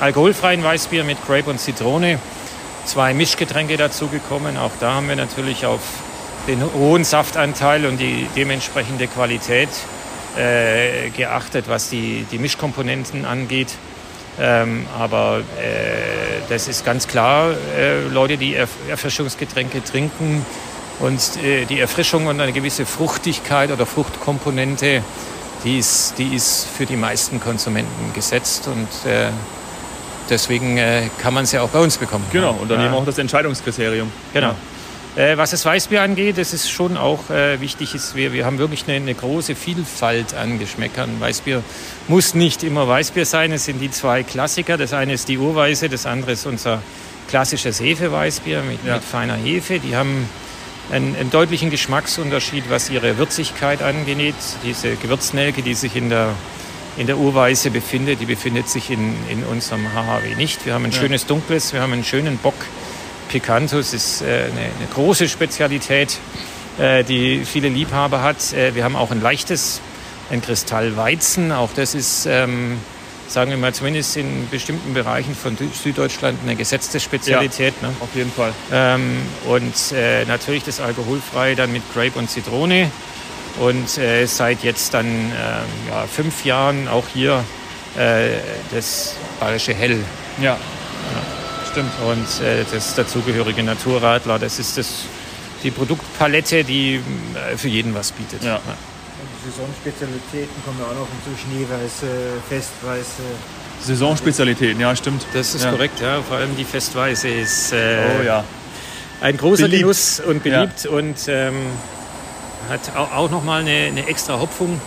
alkoholfreien 0.00 0.62
Weißbier 0.62 1.04
mit 1.04 1.18
Grape 1.26 1.50
und 1.50 1.60
Zitrone 1.60 2.18
zwei 2.86 3.14
Mischgetränke 3.14 3.76
dazugekommen. 3.76 4.56
Auch 4.56 4.70
da 4.80 4.94
haben 4.94 5.08
wir 5.08 5.16
natürlich 5.16 5.66
auf 5.66 5.80
den 6.46 6.62
hohen 6.74 7.04
Saftanteil 7.04 7.86
und 7.86 7.98
die 7.98 8.26
dementsprechende 8.36 9.08
Qualität 9.08 9.68
äh, 10.36 11.10
geachtet, 11.10 11.66
was 11.68 11.90
die, 11.90 12.24
die 12.30 12.38
Mischkomponenten 12.38 13.24
angeht. 13.24 13.74
Ähm, 14.38 14.86
aber 14.98 15.40
äh, 15.58 16.42
das 16.48 16.68
ist 16.68 16.84
ganz 16.84 17.08
klar, 17.08 17.52
äh, 17.76 18.02
Leute, 18.08 18.36
die 18.36 18.54
Erf 18.54 18.70
Erfrischungsgetränke 18.88 19.82
trinken 19.82 20.44
und 21.00 21.42
äh, 21.42 21.64
die 21.64 21.80
Erfrischung 21.80 22.26
und 22.26 22.40
eine 22.40 22.52
gewisse 22.52 22.84
Fruchtigkeit 22.84 23.70
oder 23.70 23.86
Fruchtkomponente, 23.86 25.02
die 25.64 25.78
ist, 25.78 26.14
die 26.18 26.34
ist 26.34 26.66
für 26.66 26.86
die 26.86 26.96
meisten 26.96 27.40
Konsumenten 27.40 28.12
gesetzt 28.14 28.68
und 28.68 29.10
äh, 29.10 29.30
deswegen 30.30 30.78
äh, 30.78 31.08
kann 31.18 31.34
man 31.34 31.46
sie 31.46 31.58
auch 31.58 31.70
bei 31.70 31.80
uns 31.80 31.96
bekommen. 31.98 32.24
Genau, 32.32 32.52
und 32.52 32.70
dann 32.70 32.80
ja. 32.80 32.86
eben 32.86 32.94
auch 32.94 33.04
das 33.04 33.18
Entscheidungskriterium. 33.18 34.10
Genau. 34.32 34.54
Äh, 35.16 35.38
was 35.38 35.50
das 35.50 35.64
Weißbier 35.64 36.02
angeht, 36.02 36.36
das 36.36 36.52
ist 36.52 36.70
schon 36.70 36.98
auch 36.98 37.30
äh, 37.30 37.58
wichtig, 37.60 37.94
ist, 37.94 38.14
wir, 38.14 38.34
wir 38.34 38.44
haben 38.44 38.58
wirklich 38.58 38.84
eine, 38.86 38.96
eine, 38.96 39.14
große 39.14 39.54
Vielfalt 39.54 40.34
an 40.34 40.58
Geschmäckern. 40.58 41.18
Weißbier 41.18 41.62
muss 42.06 42.34
nicht 42.34 42.62
immer 42.62 42.86
Weißbier 42.86 43.24
sein, 43.24 43.50
es 43.52 43.64
sind 43.64 43.80
die 43.80 43.90
zwei 43.90 44.22
Klassiker. 44.24 44.76
Das 44.76 44.92
eine 44.92 45.14
ist 45.14 45.28
die 45.28 45.38
Urweise, 45.38 45.88
das 45.88 46.04
andere 46.04 46.32
ist 46.32 46.44
unser 46.44 46.82
klassisches 47.28 47.80
Hefeweißbier 47.80 48.62
mit, 48.62 48.84
ja. 48.84 48.96
mit 48.96 49.04
feiner 49.04 49.36
Hefe. 49.36 49.78
Die 49.78 49.96
haben 49.96 50.28
einen, 50.90 51.16
einen, 51.16 51.30
deutlichen 51.30 51.70
Geschmacksunterschied, 51.70 52.64
was 52.68 52.90
ihre 52.90 53.18
Würzigkeit 53.18 53.82
angeht. 53.82 54.34
Diese 54.64 54.96
Gewürznelke, 54.96 55.62
die 55.62 55.74
sich 55.74 55.96
in 55.96 56.10
der, 56.10 56.34
in 56.96 57.06
der 57.06 57.18
Urweise 57.18 57.70
befindet, 57.70 58.20
die 58.20 58.26
befindet 58.26 58.68
sich 58.68 58.90
in, 58.90 59.14
in 59.28 59.44
unserem 59.44 59.92
HHW 59.92 60.34
nicht. 60.36 60.64
Wir 60.64 60.74
haben 60.74 60.84
ein 60.84 60.92
ja. 60.92 60.98
schönes 60.98 61.26
Dunkles, 61.26 61.72
wir 61.72 61.80
haben 61.80 61.92
einen 61.92 62.04
schönen 62.04 62.38
Bock 62.38 62.54
Picantus 63.28 63.92
ist 63.92 64.22
äh, 64.22 64.24
eine, 64.24 64.60
eine, 64.60 64.88
große 64.94 65.28
Spezialität, 65.28 66.18
äh, 66.78 67.04
die 67.04 67.44
viele 67.44 67.68
Liebhaber 67.68 68.22
hat. 68.22 68.52
Äh, 68.52 68.74
wir 68.74 68.84
haben 68.84 68.96
auch 68.96 69.10
ein 69.10 69.20
leichtes, 69.20 69.80
ein 70.30 70.42
Kristallweizen. 70.42 71.52
Auch 71.52 71.70
das 71.74 71.94
ist, 71.94 72.26
ähm, 72.26 72.78
sagen 73.28 73.50
wir 73.50 73.58
mal, 73.58 73.74
zumindest 73.74 74.16
in 74.16 74.48
bestimmten 74.50 74.94
Bereichen 74.94 75.34
von 75.34 75.56
Süddeutschland 75.56 76.38
eine 76.42 76.56
gesetzte 76.56 77.00
Spezialität. 77.00 77.74
Ja, 77.82 77.88
ne? 77.88 77.94
Auf 78.00 78.14
jeden 78.14 78.32
Fall. 78.32 78.52
Ähm, 78.72 79.22
und 79.46 79.74
äh, 79.92 80.24
natürlich 80.24 80.64
das 80.64 80.80
alkoholfrei 80.80 81.54
dann 81.54 81.72
mit 81.72 81.82
Grape 81.92 82.18
und 82.18 82.30
Zitrone. 82.30 82.90
Und 83.58 83.96
äh, 83.98 84.26
seit 84.26 84.62
jetzt 84.62 84.92
dann 84.94 85.06
ähm, 85.06 85.32
ja, 85.90 86.06
fünf 86.06 86.44
Jahren 86.44 86.88
auch 86.88 87.04
hier 87.12 87.42
äh, 87.96 88.38
das 88.72 89.14
bayerische 89.40 89.74
Hell. 89.74 89.98
Ja. 90.40 90.52
ja 90.52 90.58
stimmt. 91.76 91.92
Und 92.06 92.46
äh, 92.46 92.64
das 92.72 92.94
dazugehörige 92.94 93.62
Naturradler, 93.62 94.38
das 94.38 94.58
ist 94.58 94.78
das, 94.78 95.04
die 95.62 95.70
Produktpalette, 95.70 96.64
die 96.64 96.96
äh, 96.96 97.56
für 97.56 97.68
jeden 97.68 97.94
was 97.94 98.12
bietet. 98.12 98.42
Ja. 98.42 98.60
Saisonspezialitäten 99.44 100.62
kommen 100.64 100.78
ja 100.80 100.86
auch 100.86 100.94
noch 100.94 101.08
hinzu, 101.08 101.40
Schneeweiße, 101.40 102.06
Festweiße. 102.48 103.22
Saisonspezialitäten, 103.80 104.80
ja, 104.80 104.94
stimmt. 104.96 105.26
Das 105.32 105.54
ist 105.54 105.64
ja. 105.64 105.70
korrekt, 105.70 106.00
ja. 106.00 106.20
Vor 106.22 106.38
allem 106.38 106.56
die 106.56 106.64
Festweiße 106.64 107.28
ist 107.28 107.72
äh, 107.72 107.98
oh, 108.20 108.22
ja. 108.24 108.44
ein 109.20 109.36
großer 109.36 109.64
beliebt. 109.64 109.82
Genuss 109.82 110.20
und 110.20 110.42
beliebt 110.42 110.84
ja. 110.84 110.90
und 110.90 111.16
ähm, 111.28 111.54
hat 112.68 112.80
auch, 112.96 113.12
auch 113.12 113.30
nochmal 113.30 113.60
eine, 113.60 113.86
eine 113.86 114.06
extra 114.06 114.40
Hopfung, 114.40 114.80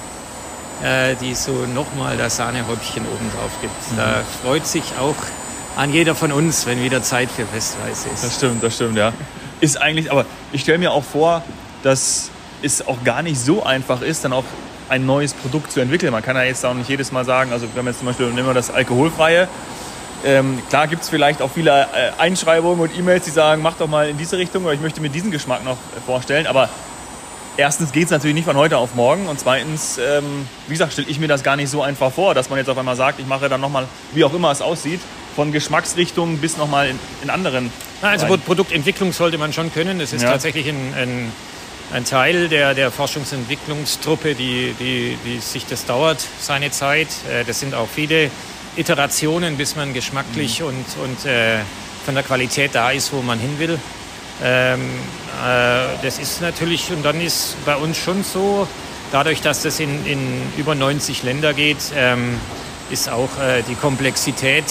äh, 0.84 1.16
die 1.22 1.34
so 1.34 1.52
nochmal 1.74 2.18
das 2.18 2.38
Sahnehäubchen 2.38 3.06
oben 3.06 3.32
drauf 3.32 3.52
gibt. 3.62 3.92
Mhm. 3.92 3.98
Da 3.98 4.24
freut 4.44 4.68
sich 4.68 4.84
auch 5.00 5.16
an 5.76 5.94
jeder 5.94 6.16
von 6.16 6.32
uns, 6.32 6.66
wenn 6.66 6.84
wieder 6.84 7.02
Zeit 7.02 7.30
für 7.32 7.46
Festweiße 7.46 8.10
ist. 8.14 8.24
Das 8.24 8.36
stimmt, 8.36 8.64
das 8.64 8.76
stimmt, 8.76 8.98
ja. 8.98 9.14
Ist 9.62 9.82
eigentlich, 9.82 10.12
aber 10.12 10.26
ich 10.52 10.62
stelle 10.62 10.78
mir 10.78 10.92
auch 10.92 11.04
vor, 11.04 11.44
dass 11.84 12.32
es 12.62 12.86
auch 12.86 13.04
gar 13.04 13.22
nicht 13.22 13.40
so 13.40 13.64
einfach 13.64 14.02
ist, 14.02 14.26
dann 14.26 14.34
auch 14.34 14.46
ein 14.90 15.06
neues 15.06 15.34
Produkt 15.34 15.72
zu 15.72 15.80
entwickeln. 15.80 16.12
Man 16.12 16.24
kann 16.24 16.36
ja 16.36 16.44
jetzt 16.44 16.66
auch 16.66 16.74
nicht 16.74 16.90
jedes 16.90 17.12
Mal 17.12 17.26
sagen, 17.26 17.52
also 17.52 17.68
wenn 17.76 17.86
wir 17.86 17.92
jetzt 17.92 18.00
zum 18.00 18.08
Beispiel 18.08 18.28
nehmen 18.28 18.48
wir 18.48 18.54
das 18.54 18.72
Alkoholfreie, 18.72 19.48
ähm, 20.26 20.62
klar 20.70 20.88
gibt 20.88 21.04
es 21.04 21.10
vielleicht 21.10 21.42
auch 21.42 21.50
viele 21.50 21.72
äh, 21.72 22.12
Einschreibungen 22.18 22.82
und 22.82 22.98
E-Mails, 22.98 23.26
die 23.26 23.32
sagen, 23.32 23.62
mach 23.62 23.76
doch 23.78 23.88
mal 23.88 24.10
in 24.10 24.18
diese 24.18 24.38
Richtung 24.38 24.66
oder 24.66 24.74
ich 24.74 24.82
möchte 24.82 25.00
mir 25.00 25.10
diesen 25.10 25.32
Geschmack 25.32 25.64
noch 25.64 25.78
vorstellen. 26.06 26.46
Aber 26.46 26.68
erstens 27.56 27.92
geht 27.92 28.06
es 28.06 28.12
natürlich 28.12 28.36
nicht 28.36 28.46
von 28.46 28.58
heute 28.58 28.78
auf 28.78 28.96
morgen 28.96 29.28
und 29.28 29.40
zweitens, 29.40 29.98
ähm, 29.98 30.48
wie 30.68 30.74
gesagt, 30.74 30.94
stelle 30.94 31.08
ich 31.08 31.20
mir 31.20 31.28
das 31.28 31.44
gar 31.44 31.56
nicht 31.56 31.70
so 31.70 31.82
einfach 31.82 32.12
vor, 32.12 32.34
dass 32.34 32.50
man 32.50 32.60
jetzt 32.60 32.70
auf 32.70 32.78
einmal 32.78 32.98
sagt, 32.98 33.20
ich 33.20 33.28
mache 33.28 33.48
dann 33.48 33.62
nochmal, 33.62 33.86
wie 34.14 34.24
auch 34.26 34.34
immer 34.34 34.52
es 34.52 34.62
aussieht, 34.62 35.00
von 35.36 35.54
Geschmacksrichtungen 35.54 36.40
bis 36.40 36.58
nochmal 36.58 36.90
in, 36.90 37.00
in 37.24 37.30
anderen. 37.30 37.72
Also 38.02 38.26
rein. 38.26 38.42
Produktentwicklung 38.42 39.14
sollte 39.14 39.38
man 39.38 39.54
schon 39.54 39.74
können. 39.74 40.00
Das 40.00 40.12
ist 40.12 40.24
ja. 40.24 40.32
tatsächlich 40.32 40.68
ein, 40.68 40.94
ein, 40.98 41.32
ein, 41.94 42.06
Teil 42.06 42.50
der, 42.50 42.74
der 42.74 42.92
Forschungsentwicklungstruppe, 42.92 44.36
die, 44.36 44.76
die, 44.80 45.18
die 45.26 45.40
sich 45.40 45.66
das 45.66 45.86
dauert, 45.86 46.26
seine 46.40 46.72
Zeit. 46.72 47.08
Äh, 47.32 47.46
das 47.46 47.60
sind 47.60 47.74
auch 47.74 47.88
viele 47.88 48.30
Iterationen, 48.76 49.58
bis 49.58 49.76
man 49.76 49.94
geschmacklich 49.94 50.60
mhm. 50.60 50.68
und, 50.68 50.86
und 51.04 51.26
äh, 51.26 51.60
von 52.06 52.16
der 52.16 52.24
Qualität 52.24 52.76
da 52.76 52.92
ist, 52.92 53.12
wo 53.14 53.22
man 53.22 53.40
hin 53.40 53.60
will. 53.60 53.80
Ähm, 54.44 54.82
äh, 55.46 56.04
das 56.04 56.20
ist 56.20 56.42
natürlich, 56.42 56.92
und 56.92 57.04
dann 57.04 57.20
ist 57.20 57.56
bei 57.66 57.76
uns 57.76 57.98
schon 57.98 58.24
so, 58.24 58.68
dadurch, 59.12 59.42
dass 59.42 59.64
das 59.64 59.80
in, 59.80 60.06
in 60.06 60.42
über 60.58 60.76
90 60.76 61.24
Länder 61.24 61.54
geht, 61.54 61.78
ähm, 61.96 62.40
ist 62.90 63.10
auch 63.10 63.30
äh, 63.40 63.64
die 63.68 63.76
Komplexität 63.76 64.66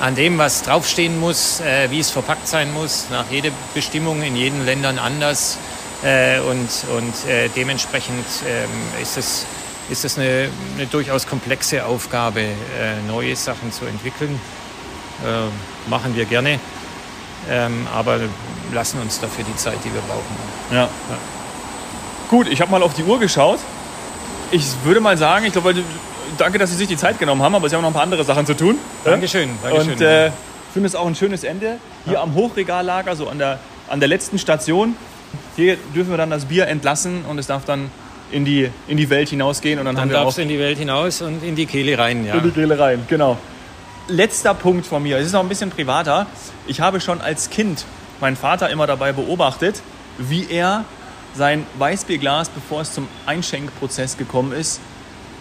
an 0.00 0.14
dem, 0.14 0.38
was 0.38 0.62
draufstehen 0.62 1.18
muss, 1.18 1.60
äh, 1.60 1.90
wie 1.90 2.00
es 2.00 2.10
verpackt 2.10 2.48
sein 2.48 2.72
muss, 2.72 3.06
nach 3.10 3.26
jeder 3.30 3.50
Bestimmung 3.74 4.22
in 4.22 4.36
jeden 4.36 4.64
Ländern 4.64 4.98
anders. 4.98 5.58
Äh, 6.04 6.40
und 6.40 6.68
und 6.96 7.30
äh, 7.30 7.48
dementsprechend 7.56 8.24
ähm, 8.46 8.70
ist 9.02 9.16
es, 9.16 9.46
ist 9.90 10.04
es 10.04 10.16
eine, 10.16 10.48
eine 10.76 10.86
durchaus 10.86 11.26
komplexe 11.26 11.84
Aufgabe, 11.84 12.40
äh, 12.40 12.54
neue 13.08 13.34
Sachen 13.34 13.72
zu 13.72 13.84
entwickeln. 13.84 14.40
Äh, 15.24 15.90
machen 15.90 16.14
wir 16.14 16.24
gerne, 16.24 16.60
ähm, 17.50 17.86
aber 17.92 18.20
lassen 18.72 19.00
uns 19.00 19.18
dafür 19.18 19.44
die 19.44 19.56
Zeit, 19.56 19.78
die 19.84 19.92
wir 19.92 20.00
brauchen. 20.02 20.36
Ja. 20.70 20.82
ja. 20.84 20.88
Gut, 22.28 22.46
ich 22.46 22.60
habe 22.60 22.70
mal 22.70 22.82
auf 22.82 22.94
die 22.94 23.02
Uhr 23.02 23.18
geschaut. 23.18 23.58
Ich 24.50 24.64
würde 24.84 25.00
mal 25.00 25.16
sagen, 25.18 25.46
ich 25.46 25.52
glaube, 25.52 25.74
danke, 26.36 26.58
dass 26.58 26.70
Sie 26.70 26.76
sich 26.76 26.88
die 26.88 26.96
Zeit 26.96 27.18
genommen 27.18 27.42
haben, 27.42 27.54
aber 27.54 27.68
Sie 27.68 27.74
haben 27.74 27.82
noch 27.82 27.90
ein 27.90 27.94
paar 27.94 28.02
andere 28.02 28.24
Sachen 28.24 28.46
zu 28.46 28.54
tun. 28.54 28.78
Dankeschön. 29.04 29.50
Dankeschön 29.62 29.92
und 29.92 30.00
äh, 30.00 30.30
finde 30.72 30.86
es 30.86 30.94
auch 30.94 31.06
ein 31.06 31.14
schönes 31.14 31.42
Ende. 31.42 31.78
Hier 32.04 32.14
ja. 32.14 32.22
am 32.22 32.34
Hochregallager, 32.34 33.16
so 33.16 33.28
an 33.28 33.38
der, 33.38 33.58
an 33.88 34.00
der 34.00 34.08
letzten 34.08 34.38
Station. 34.38 34.96
Hier 35.58 35.76
dürfen 35.92 36.10
wir 36.10 36.16
dann 36.16 36.30
das 36.30 36.44
Bier 36.44 36.68
entlassen 36.68 37.24
und 37.28 37.36
es 37.36 37.48
darf 37.48 37.64
dann 37.64 37.90
in 38.30 38.44
die, 38.44 38.70
in 38.86 38.96
die 38.96 39.10
Welt 39.10 39.28
hinausgehen. 39.28 39.80
Und 39.80 39.86
dann, 39.86 39.96
dann 39.96 40.08
darf 40.08 40.28
es 40.28 40.38
in 40.38 40.46
die 40.46 40.60
Welt 40.60 40.78
hinaus 40.78 41.20
und 41.20 41.42
in 41.42 41.56
die 41.56 41.66
Kehle 41.66 41.98
rein. 41.98 42.24
Ja. 42.24 42.34
In 42.34 42.44
die 42.44 42.50
Kehle 42.52 42.78
rein, 42.78 43.04
genau. 43.08 43.36
Letzter 44.06 44.54
Punkt 44.54 44.86
von 44.86 45.02
mir. 45.02 45.18
Es 45.18 45.26
ist 45.26 45.32
noch 45.32 45.40
ein 45.40 45.48
bisschen 45.48 45.70
privater. 45.70 46.28
Ich 46.68 46.80
habe 46.80 47.00
schon 47.00 47.20
als 47.20 47.50
Kind 47.50 47.86
meinen 48.20 48.36
Vater 48.36 48.70
immer 48.70 48.86
dabei 48.86 49.12
beobachtet, 49.12 49.82
wie 50.18 50.46
er 50.48 50.84
sein 51.34 51.66
Weißbierglas, 51.76 52.50
bevor 52.50 52.82
es 52.82 52.92
zum 52.92 53.08
Einschenkprozess 53.26 54.16
gekommen 54.16 54.52
ist, 54.52 54.78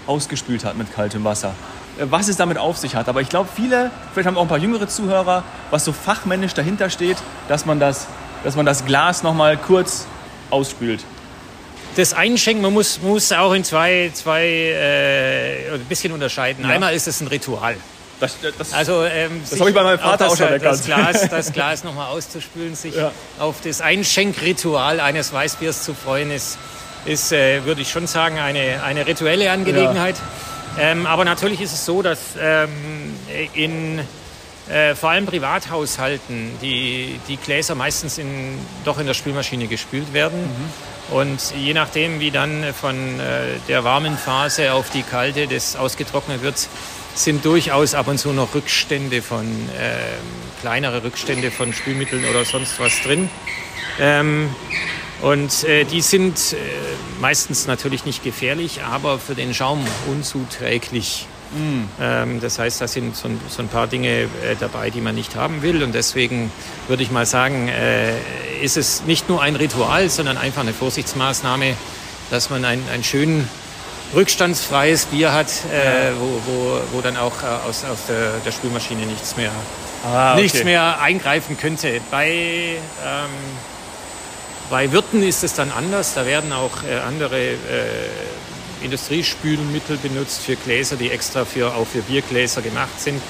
ausgespült 0.07 0.65
hat 0.65 0.79
mit 0.79 0.91
kaltem 0.95 1.25
Wasser. 1.25 1.53
Äh, 1.99 2.05
was 2.09 2.27
es 2.27 2.37
damit 2.37 2.57
auf 2.57 2.77
sich 2.77 2.95
hat. 2.95 3.07
Aber 3.07 3.21
ich 3.21 3.29
glaube, 3.29 3.49
viele, 3.53 3.91
vielleicht 4.13 4.27
haben 4.27 4.37
auch 4.37 4.41
ein 4.41 4.47
paar 4.47 4.57
jüngere 4.57 4.87
Zuhörer, 4.87 5.43
was 5.69 5.85
so 5.85 5.91
fachmännisch 5.91 6.55
dahinter 6.55 6.89
steht, 6.89 7.17
dass 7.47 7.67
man 7.67 7.79
das, 7.79 8.07
dass 8.43 8.55
man 8.55 8.65
das 8.65 8.85
Glas 8.85 9.23
nochmal 9.23 9.57
kurz 9.57 10.05
ausspült. 10.49 11.03
Das 11.95 12.13
Einschenken, 12.13 12.61
man 12.61 12.73
muss, 12.73 13.01
muss 13.01 13.31
auch 13.31 13.53
in 13.53 13.63
zwei, 13.63 14.11
zwei 14.13 14.45
äh, 14.45 15.73
ein 15.73 15.85
bisschen 15.89 16.13
unterscheiden. 16.13 16.63
Ja. 16.63 16.71
Einmal 16.71 16.93
ist 16.93 17.07
es 17.07 17.21
ein 17.21 17.27
Ritual. 17.27 17.75
Das, 18.19 18.35
das, 18.57 18.73
also, 18.73 19.03
ähm, 19.03 19.41
das 19.47 19.59
habe 19.59 19.69
ich 19.69 19.75
bei 19.75 19.83
meinem 19.83 19.99
Vater 19.99 20.25
auch, 20.25 20.29
das, 20.29 20.33
auch 20.33 20.37
schon 20.37 20.47
erkannt. 20.47 20.79
Das 20.79 20.85
Glas, 20.85 21.29
das 21.29 21.53
Glas 21.53 21.83
nochmal 21.83 22.07
auszuspülen, 22.07 22.75
sich 22.75 22.95
ja. 22.95 23.11
auf 23.39 23.61
das 23.63 23.81
Einschenkritual 23.81 24.99
eines 24.99 25.31
Weißbiers 25.33 25.83
zu 25.83 25.93
freuen, 25.93 26.31
ist, 26.31 26.57
ist, 27.05 27.31
äh, 27.31 27.63
würde 27.65 27.81
ich 27.81 27.91
schon 27.91 28.07
sagen, 28.07 28.39
eine, 28.39 28.81
eine 28.83 29.05
rituelle 29.05 29.51
Angelegenheit. 29.51 30.15
Ja. 30.77 30.83
Ähm, 30.83 31.05
aber 31.05 31.25
natürlich 31.25 31.61
ist 31.61 31.73
es 31.73 31.85
so, 31.85 32.01
dass 32.01 32.19
ähm, 32.39 32.69
in 33.53 33.99
äh, 34.69 34.95
vor 34.95 35.11
allem 35.11 35.25
Privathaushalten 35.25 36.51
die, 36.61 37.19
die 37.27 37.37
Gläser 37.37 37.75
meistens 37.75 38.17
in, 38.17 38.57
doch 38.85 38.99
in 38.99 39.07
der 39.07 39.13
Spülmaschine 39.13 39.67
gespült 39.67 40.13
werden. 40.13 40.41
Mhm. 40.41 41.15
Und 41.15 41.53
je 41.55 41.73
nachdem, 41.73 42.19
wie 42.19 42.31
dann 42.31 42.65
von 42.73 42.95
äh, 43.19 43.59
der 43.67 43.83
warmen 43.83 44.17
Phase 44.17 44.73
auf 44.73 44.89
die 44.89 45.03
kalte 45.03 45.47
das 45.47 45.75
ausgetrocknet 45.75 46.41
wird, 46.41 46.67
sind 47.15 47.45
durchaus 47.45 47.95
ab 47.95 48.07
und 48.07 48.17
zu 48.17 48.33
noch 48.33 48.53
Rückstände 48.53 49.21
von, 49.21 49.45
äh, 49.45 50.59
kleinere 50.61 51.03
Rückstände 51.03 51.49
von 51.49 51.73
Spülmitteln 51.73 52.25
oder 52.25 52.45
sonst 52.45 52.79
was 52.79 53.01
drin. 53.01 53.29
Ähm, 53.99 54.53
und 55.21 55.63
äh, 55.63 55.85
die 55.85 56.01
sind 56.01 56.53
äh, 56.53 56.57
meistens 57.19 57.65
natürlich 57.65 58.05
nicht 58.05 58.23
gefährlich, 58.23 58.83
aber 58.83 59.17
für 59.17 59.33
den 59.33 59.53
Schaum 59.53 59.83
unzuträglich. 60.07 61.25
Mm. 61.51 61.83
Ähm, 62.01 62.41
das 62.41 62.59
heißt, 62.59 62.81
da 62.81 62.87
sind 62.87 63.15
so, 63.15 63.29
so 63.47 63.61
ein 63.61 63.67
paar 63.67 63.87
Dinge 63.87 64.23
äh, 64.23 64.27
dabei, 64.59 64.89
die 64.89 65.01
man 65.01 65.15
nicht 65.15 65.35
haben 65.35 65.61
will. 65.61 65.83
Und 65.83 65.93
deswegen 65.93 66.51
würde 66.87 67.03
ich 67.03 67.11
mal 67.11 67.25
sagen, 67.25 67.67
äh, 67.67 68.13
ist 68.61 68.77
es 68.77 69.03
nicht 69.03 69.29
nur 69.29 69.41
ein 69.41 69.55
Ritual, 69.55 70.09
sondern 70.09 70.37
einfach 70.37 70.61
eine 70.61 70.73
Vorsichtsmaßnahme, 70.73 71.75
dass 72.29 72.49
man 72.49 72.65
ein, 72.65 72.81
ein 72.93 73.03
schön 73.03 73.47
rückstandsfreies 74.15 75.05
Bier 75.05 75.33
hat, 75.33 75.47
äh, 75.47 76.11
wo, 76.19 76.41
wo, 76.45 76.79
wo 76.93 77.01
dann 77.01 77.17
auch 77.17 77.43
äh, 77.43 77.67
aus, 77.67 77.83
aus 77.83 78.05
der, 78.07 78.31
der 78.45 78.51
Spülmaschine 78.51 79.05
nichts 79.05 79.35
mehr, 79.35 79.51
ah, 80.05 80.33
okay. 80.33 80.41
nichts 80.41 80.63
mehr 80.63 81.01
eingreifen 81.01 81.57
könnte. 81.57 81.99
Bei 82.09 82.29
ähm, 82.29 83.29
bei 84.69 84.91
Wirten 84.91 85.23
ist 85.23 85.43
es 85.43 85.53
dann 85.53 85.71
anders. 85.71 86.13
Da 86.13 86.25
werden 86.25 86.51
auch 86.51 86.83
äh, 86.83 86.99
andere 86.99 87.39
äh, 87.39 87.55
Industriespülmittel 88.81 89.97
benutzt 89.97 90.41
für 90.41 90.55
Gläser, 90.55 90.95
die 90.95 91.11
extra 91.11 91.45
für, 91.45 91.73
auch 91.75 91.87
für 91.87 92.01
Biergläser 92.01 92.61
gemacht 92.61 92.99
sind, 92.99 93.21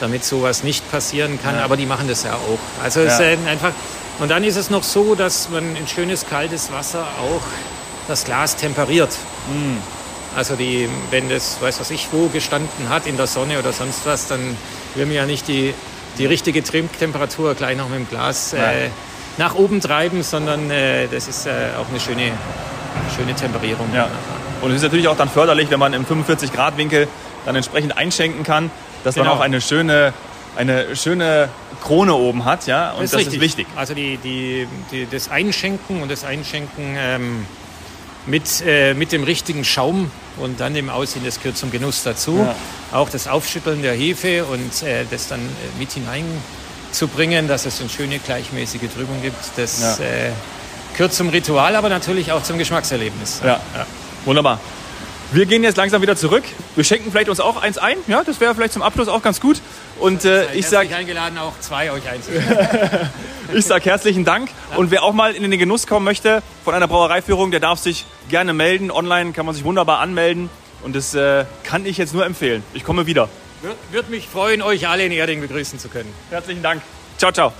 damit 0.00 0.24
sowas 0.24 0.64
nicht 0.64 0.90
passieren 0.90 1.38
kann. 1.42 1.56
Ja. 1.56 1.64
Aber 1.64 1.76
die 1.76 1.86
machen 1.86 2.08
das 2.08 2.22
ja 2.24 2.34
auch. 2.34 2.82
Also 2.82 3.00
es 3.00 3.18
ja. 3.18 3.30
ist 3.30 3.46
einfach 3.46 3.72
Und 4.20 4.30
dann 4.30 4.44
ist 4.44 4.56
es 4.56 4.70
noch 4.70 4.82
so, 4.82 5.14
dass 5.14 5.48
man 5.50 5.74
in 5.76 5.88
schönes 5.88 6.26
kaltes 6.26 6.70
Wasser 6.72 7.06
auch 7.20 7.42
das 8.06 8.24
Glas 8.24 8.56
temperiert. 8.56 9.10
Also 10.36 10.56
die, 10.56 10.88
wenn 11.10 11.28
das, 11.28 11.60
weiß 11.60 11.80
was 11.80 11.90
ich, 11.90 12.08
wo 12.12 12.28
gestanden 12.28 12.88
hat, 12.88 13.06
in 13.06 13.16
der 13.16 13.26
Sonne 13.26 13.58
oder 13.58 13.72
sonst 13.72 14.04
was, 14.04 14.28
dann 14.28 14.56
will 14.94 15.06
man 15.06 15.14
ja 15.14 15.26
nicht 15.26 15.48
die, 15.48 15.74
die 16.18 16.26
richtige 16.26 16.62
Trinktemperatur 16.62 17.54
gleich 17.54 17.76
noch 17.76 17.88
mit 17.88 17.98
dem 17.98 18.08
Glas 18.08 18.52
äh, 18.52 18.88
nach 19.36 19.54
oben 19.54 19.80
treiben, 19.80 20.22
sondern 20.22 20.70
äh, 20.70 21.08
das 21.08 21.26
ist 21.28 21.46
äh, 21.46 21.70
auch 21.78 21.88
eine 21.88 21.98
schöne, 21.98 22.32
schöne 23.16 23.34
Temperierung. 23.34 23.88
Ja. 23.92 24.08
Und 24.64 24.70
es 24.70 24.76
ist 24.78 24.82
natürlich 24.84 25.08
auch 25.08 25.16
dann 25.16 25.28
förderlich, 25.28 25.70
wenn 25.70 25.78
man 25.78 25.92
im 25.92 26.06
45-Grad-Winkel 26.06 27.06
dann 27.44 27.54
entsprechend 27.54 27.96
einschenken 27.98 28.42
kann, 28.44 28.70
dass 29.04 29.16
man 29.16 29.26
Genau. 29.26 29.36
auch 29.36 29.40
eine 29.40 29.60
schöne, 29.60 30.14
eine 30.56 30.96
schöne 30.96 31.50
Krone 31.82 32.14
oben 32.14 32.44
hat. 32.46 32.66
Ja? 32.66 32.92
Und 32.92 33.02
das, 33.02 33.12
ist, 33.12 33.18
richtig. 33.18 33.40
wichtig. 33.40 33.66
Also 33.76 33.92
die, 33.94 34.16
die, 34.16 34.66
die, 34.90 35.06
das 35.10 35.30
Einschenken 35.30 36.02
und 36.02 36.10
das 36.10 36.24
Einschenken 36.24 36.96
ähm, 36.98 37.46
mit, 38.26 38.62
äh, 38.66 38.94
mit 38.94 39.12
dem 39.12 39.24
richtigen 39.24 39.64
Schaum 39.64 40.10
und 40.38 40.58
dann 40.60 40.74
im 40.76 40.88
Aussehen, 40.88 41.24
das 41.26 41.38
gehört 41.40 41.58
zum 41.58 41.70
Genuss 41.70 42.02
dazu. 42.02 42.38
Ja. 42.38 42.98
Auch 42.98 43.10
das 43.10 43.28
Aufschütteln 43.28 43.82
der 43.82 43.92
Hefe 43.92 44.46
und 44.46 44.82
äh, 44.82 45.04
das 45.10 45.28
dann 45.28 45.40
äh, 45.40 45.78
mit 45.78 45.92
hineinzubringen, 45.92 47.48
dass 47.48 47.66
es 47.66 47.80
eine 47.80 47.90
schöne 47.90 48.18
gleichmäßige 48.18 48.88
Trübung 48.96 49.20
gibt, 49.20 49.36
das 49.56 49.98
Ja. 49.98 50.04
äh, 50.04 50.30
gehört 50.96 51.12
zum 51.12 51.28
Ritual, 51.28 51.76
aber 51.76 51.90
natürlich 51.90 52.32
auch 52.32 52.42
zum 52.42 52.56
Geschmackserlebnis. 52.56 53.42
Ja. 53.44 53.60
Wunderbar. 54.24 54.60
Wir 55.32 55.46
gehen 55.46 55.64
jetzt 55.64 55.76
langsam 55.76 56.00
wieder 56.00 56.16
zurück. 56.16 56.44
Wir 56.76 56.84
schenken 56.84 57.10
vielleicht 57.10 57.28
uns 57.28 57.40
auch 57.40 57.60
eins 57.60 57.76
ein. 57.76 57.96
Ja, 58.06 58.22
das 58.22 58.40
wäre 58.40 58.54
vielleicht 58.54 58.72
zum 58.72 58.82
Abschluss 58.82 59.08
auch 59.08 59.22
ganz 59.22 59.40
gut. 59.40 59.60
Und 59.98 60.24
äh, 60.24 60.52
ich 60.54 60.68
sage 60.68 60.94
eingeladen, 60.94 61.38
auch 61.38 61.58
zwei 61.60 61.90
euch 61.90 62.08
einzuschenken. 62.08 62.56
ich 63.52 63.64
sag 63.64 63.84
herzlichen 63.84 64.24
Dank. 64.24 64.50
Und 64.76 64.90
wer 64.90 65.02
auch 65.02 65.12
mal 65.12 65.34
in 65.34 65.50
den 65.50 65.58
Genuss 65.58 65.86
kommen 65.86 66.04
möchte 66.04 66.42
von 66.62 66.74
einer 66.74 66.86
Brauereiführung, 66.86 67.50
der 67.50 67.60
darf 67.60 67.80
sich 67.80 68.04
gerne 68.28 68.52
melden. 68.54 68.90
Online 68.90 69.32
kann 69.32 69.44
man 69.44 69.54
sich 69.54 69.64
wunderbar 69.64 69.98
anmelden. 69.98 70.50
Und 70.82 70.94
das 70.94 71.14
äh, 71.14 71.46
kann 71.64 71.84
ich 71.84 71.96
jetzt 71.96 72.14
nur 72.14 72.24
empfehlen. 72.24 72.62
Ich 72.74 72.84
komme 72.84 73.06
wieder. 73.06 73.28
Würde 73.62 73.76
würd 73.90 74.10
mich 74.10 74.28
freuen, 74.28 74.62
euch 74.62 74.86
alle 74.88 75.06
in 75.06 75.12
Erding 75.12 75.40
begrüßen 75.40 75.78
zu 75.78 75.88
können. 75.88 76.12
Herzlichen 76.30 76.62
Dank. 76.62 76.82
Ciao, 77.18 77.32
ciao. 77.32 77.52